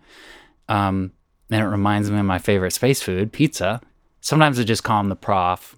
Um, 0.67 1.13
and 1.49 1.61
it 1.61 1.67
reminds 1.67 2.11
me 2.11 2.19
of 2.19 2.25
my 2.25 2.37
favorite 2.37 2.73
space 2.73 3.01
food, 3.01 3.33
pizza. 3.33 3.81
Sometimes 4.21 4.59
I 4.59 4.63
just 4.63 4.83
call 4.83 4.99
him 4.99 5.09
the 5.09 5.15
prof, 5.15 5.75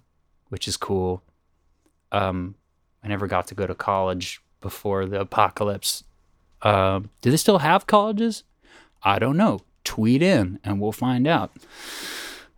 which 0.49 0.67
is 0.67 0.75
cool. 0.75 1.23
Um, 2.11 2.55
I 3.01 3.07
never 3.07 3.25
got 3.25 3.47
to 3.47 3.55
go 3.55 3.65
to 3.65 3.73
college 3.73 4.41
before 4.59 5.05
the 5.05 5.21
apocalypse. 5.21 6.03
Uh, 6.61 6.99
do 7.21 7.31
they 7.31 7.37
still 7.37 7.59
have 7.59 7.87
colleges? 7.87 8.43
I 9.01 9.17
don't 9.17 9.37
know. 9.37 9.61
Tweet 9.85 10.21
in 10.21 10.59
and 10.65 10.81
we'll 10.81 10.91
find 10.91 11.25
out. 11.25 11.51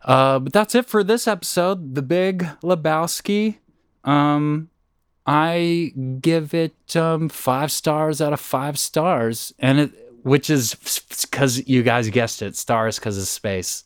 Uh, 0.04 0.40
but 0.40 0.52
that's 0.52 0.74
it 0.74 0.86
for 0.86 1.04
this 1.04 1.28
episode. 1.28 1.94
The 1.94 2.02
Big 2.02 2.46
Lebowski. 2.62 3.58
Um, 4.02 4.70
I 5.26 5.92
give 6.20 6.52
it 6.52 6.96
um, 6.96 7.28
five 7.28 7.72
stars 7.72 8.20
out 8.20 8.32
of 8.32 8.40
five 8.40 8.78
stars, 8.78 9.54
and 9.58 9.80
it 9.80 9.92
which 10.22 10.48
is 10.48 10.74
because 11.30 11.66
you 11.68 11.82
guys 11.82 12.08
guessed 12.10 12.42
it, 12.42 12.56
stars 12.56 12.98
because 12.98 13.18
of 13.18 13.26
space. 13.26 13.84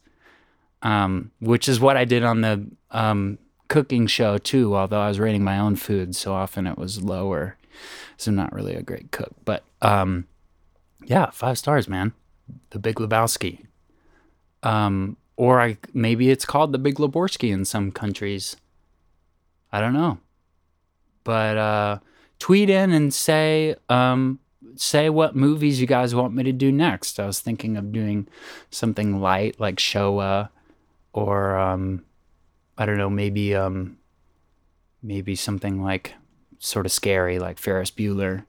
Um, 0.83 1.33
which 1.41 1.69
is 1.69 1.81
what 1.81 1.97
I 1.97 2.05
did 2.05 2.23
on 2.23 2.41
the 2.41 2.65
um, 2.93 3.39
cooking 3.69 4.07
show 4.07 4.39
too. 4.39 4.77
Although 4.77 5.01
I 5.01 5.09
was 5.09 5.21
rating 5.21 5.45
my 5.45 5.59
own 5.59 5.77
food, 5.77 6.15
so 6.17 6.33
often 6.33 6.67
it 6.67 6.79
was 6.79 7.03
lower. 7.03 7.57
So 8.17 8.31
I'm 8.31 8.37
not 8.37 8.53
really 8.53 8.75
a 8.75 8.83
great 8.83 9.13
cook, 9.13 9.33
but 9.45 9.63
um, 9.83 10.27
yeah, 11.05 11.31
five 11.31 11.59
stars, 11.59 11.89
man. 11.89 12.13
The 12.71 12.79
Big 12.81 12.97
Lebowski. 12.97 13.67
Um, 14.65 15.17
or 15.37 15.61
I 15.61 15.79
maybe 15.95 16.31
it's 16.31 16.45
called 16.45 16.73
the 16.73 16.79
Big 16.79 16.97
Lebowski 16.97 17.53
in 17.53 17.65
some 17.65 17.93
countries. 17.93 18.57
I 19.71 19.81
don't 19.81 19.93
know 19.93 20.19
but 21.29 21.59
uh, 21.59 21.99
tweet 22.39 22.71
in 22.71 22.91
and 22.91 23.13
say 23.13 23.77
um, 23.91 24.39
say 24.77 25.11
what 25.11 25.37
movies 25.37 25.79
you 25.79 25.87
guys 25.87 26.15
want 26.15 26.33
me 26.33 26.43
to 26.43 26.53
do 26.53 26.73
next. 26.73 27.21
I 27.21 27.27
was 27.27 27.39
thinking 27.39 27.77
of 27.77 27.93
doing 27.93 28.27
something 28.71 29.21
light 29.21 29.61
like 29.61 29.79
Shoah, 29.79 30.51
or 31.13 31.59
um, 31.59 32.03
I 32.79 32.87
don't 32.87 32.97
know, 32.97 33.11
maybe 33.11 33.55
um, 33.55 33.99
maybe 35.03 35.35
something 35.35 35.83
like 35.83 36.15
sort 36.61 36.87
of 36.87 36.93
scary 36.93 37.39
like 37.39 37.59
Ferris 37.59 37.91
Bueller. 37.91 38.47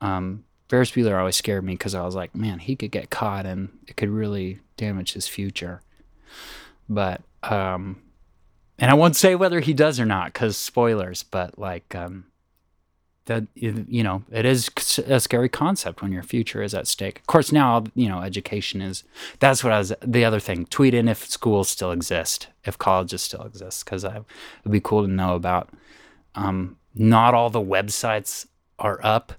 Um, 0.00 0.44
Ferris 0.68 0.92
Bueller 0.92 1.18
always 1.18 1.34
scared 1.34 1.64
me 1.64 1.72
because 1.72 1.96
I 1.96 2.04
was 2.04 2.14
like, 2.14 2.32
man, 2.32 2.60
he 2.60 2.76
could 2.76 2.92
get 2.92 3.10
caught 3.10 3.44
and 3.44 3.76
it 3.88 3.96
could 3.96 4.10
really 4.10 4.60
damage 4.76 5.14
his 5.14 5.26
future. 5.26 5.82
But 6.88 7.22
um, 7.42 8.00
and 8.78 8.90
I 8.90 8.94
won't 8.94 9.16
say 9.16 9.34
whether 9.34 9.60
he 9.60 9.74
does 9.74 9.98
or 9.98 10.06
not 10.06 10.32
because 10.32 10.56
spoilers, 10.56 11.22
but 11.22 11.58
like 11.58 11.94
um, 11.94 12.26
that 13.28 13.44
you 13.54 14.02
know 14.02 14.24
it 14.30 14.44
is 14.44 14.68
a 15.06 15.20
scary 15.20 15.48
concept 15.48 16.02
when 16.02 16.12
your 16.12 16.22
future 16.22 16.62
is 16.62 16.74
at 16.74 16.86
stake. 16.86 17.20
Of 17.20 17.26
course, 17.26 17.52
now 17.52 17.84
you 17.94 18.08
know 18.08 18.20
education 18.20 18.80
is. 18.80 19.04
That's 19.38 19.64
what 19.64 19.72
I 19.72 19.78
was. 19.78 19.92
The 20.04 20.24
other 20.24 20.40
thing, 20.40 20.66
tweet 20.66 20.94
in 20.94 21.08
if 21.08 21.26
schools 21.26 21.68
still 21.68 21.92
exist, 21.92 22.48
if 22.64 22.76
colleges 22.78 23.22
still 23.22 23.42
exist, 23.42 23.84
because 23.84 24.04
I 24.04 24.20
would 24.64 24.72
be 24.72 24.80
cool 24.80 25.02
to 25.02 25.12
know 25.12 25.34
about. 25.34 25.70
Um, 26.34 26.76
not 26.94 27.34
all 27.34 27.50
the 27.50 27.60
websites 27.60 28.46
are 28.78 29.00
up, 29.02 29.32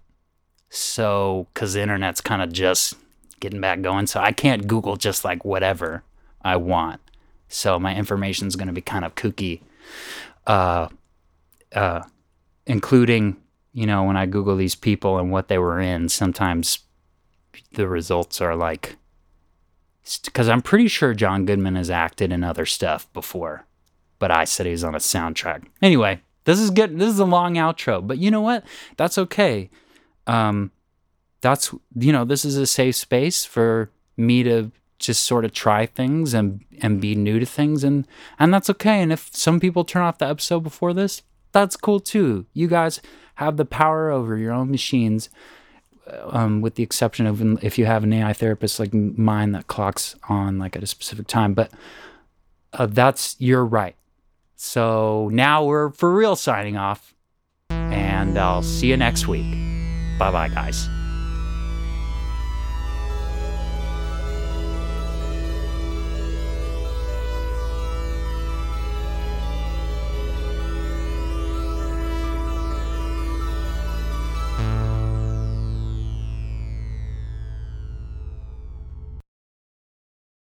so 0.70 1.48
because 1.54 1.74
the 1.74 1.82
internet's 1.82 2.22
kind 2.22 2.42
of 2.42 2.52
just 2.52 2.94
getting 3.40 3.62
back 3.62 3.82
going, 3.82 4.08
so 4.08 4.20
I 4.20 4.32
can't 4.32 4.68
Google 4.68 4.98
just 4.98 5.24
like 5.24 5.46
whatever 5.46 6.04
I 6.42 6.58
want. 6.58 7.02
So 7.50 7.80
my 7.80 7.96
information 7.96 8.48
is 8.48 8.56
going 8.56 8.68
to 8.68 8.74
be 8.74 8.82
kind 8.82 9.04
of 9.04 9.16
kooky, 9.16 9.62
uh, 10.48 10.88
uh, 11.74 12.04
including, 12.66 13.38
you 13.74 13.86
know, 13.86 14.04
when 14.04 14.16
I 14.16 14.28
Google 14.28 14.56
these 14.56 14.76
people 14.76 15.18
and 15.18 15.32
what 15.32 15.48
they 15.48 15.58
were 15.58 15.80
in, 15.80 16.10
sometimes 16.10 16.80
the 17.74 17.88
results 17.88 18.40
are 18.40 18.56
like, 18.56 18.96
because 20.24 20.48
I'm 20.48 20.62
pretty 20.62 20.88
sure 20.88 21.14
John 21.14 21.46
Goodman 21.46 21.76
has 21.76 21.90
acted 21.90 22.32
in 22.32 22.44
other 22.44 22.66
stuff 22.66 23.12
before, 23.14 23.66
but 24.20 24.32
I 24.32 24.46
said 24.46 24.66
he 24.66 24.72
was 24.72 24.84
on 24.84 24.96
a 24.96 25.00
soundtrack. 25.00 25.66
Anyway, 25.82 26.22
this 26.46 26.60
is 26.60 26.70
good. 26.70 26.98
This 26.98 27.10
is 27.10 27.20
a 27.20 27.26
long 27.26 27.56
outro, 27.56 28.06
but 28.06 28.20
you 28.20 28.32
know 28.32 28.42
what? 28.42 28.64
That's 28.98 29.18
okay. 29.18 29.70
Um, 30.28 30.72
that's, 31.42 31.74
you 31.96 32.12
know, 32.12 32.26
this 32.26 32.46
is 32.46 32.58
a 32.58 32.68
safe 32.68 32.96
space 32.96 33.46
for 33.46 33.92
me 34.18 34.44
to 34.44 34.72
just 35.00 35.24
sort 35.24 35.46
of 35.46 35.54
try 35.54 35.86
things 35.86 36.34
and 36.34 36.64
and 36.82 37.02
be 37.02 37.16
new 37.16 37.40
to 37.40 37.46
things. 37.46 37.84
And 37.84 38.08
and 38.38 38.54
that's 38.54 38.70
okay. 38.70 39.02
And 39.02 39.12
if 39.12 39.30
some 39.34 39.60
people 39.60 39.84
turn 39.84 40.04
off 40.04 40.18
the 40.18 40.28
episode 40.28 40.62
before 40.62 40.94
this 40.94 41.24
that's 41.52 41.76
cool 41.76 42.00
too. 42.00 42.46
You 42.54 42.68
guys 42.68 43.02
have 43.36 43.58
the 43.58 43.66
power 43.66 44.10
over 44.10 44.38
your 44.38 44.54
own 44.54 44.70
machines 44.72 45.30
um, 46.32 46.62
with 46.62 46.76
the 46.76 46.84
exception 46.84 47.26
of 47.26 47.42
if 47.64 47.78
you 47.78 47.86
have 47.86 48.04
an 48.04 48.14
AI 48.14 48.34
therapist 48.34 48.80
like 48.80 48.94
mine 48.94 49.52
that 49.54 49.68
clocks 49.68 50.16
on 50.28 50.60
like 50.60 50.76
at 50.76 50.84
a 50.84 50.88
specific 50.88 51.28
time. 51.28 51.54
But 51.54 51.72
uh, 52.74 52.88
that's 52.88 53.36
you're 53.40 53.66
right. 53.66 53.96
So 54.56 55.30
now 55.32 55.64
we're 55.64 55.90
for 55.92 56.14
real 56.14 56.36
signing 56.36 56.78
off. 56.78 57.14
And 57.70 58.38
I'll 58.38 58.64
see 58.64 58.88
you 58.88 58.98
next 58.98 59.28
week. 59.28 59.52
Bye 60.20 60.32
bye 60.32 60.50
guys 60.50 60.99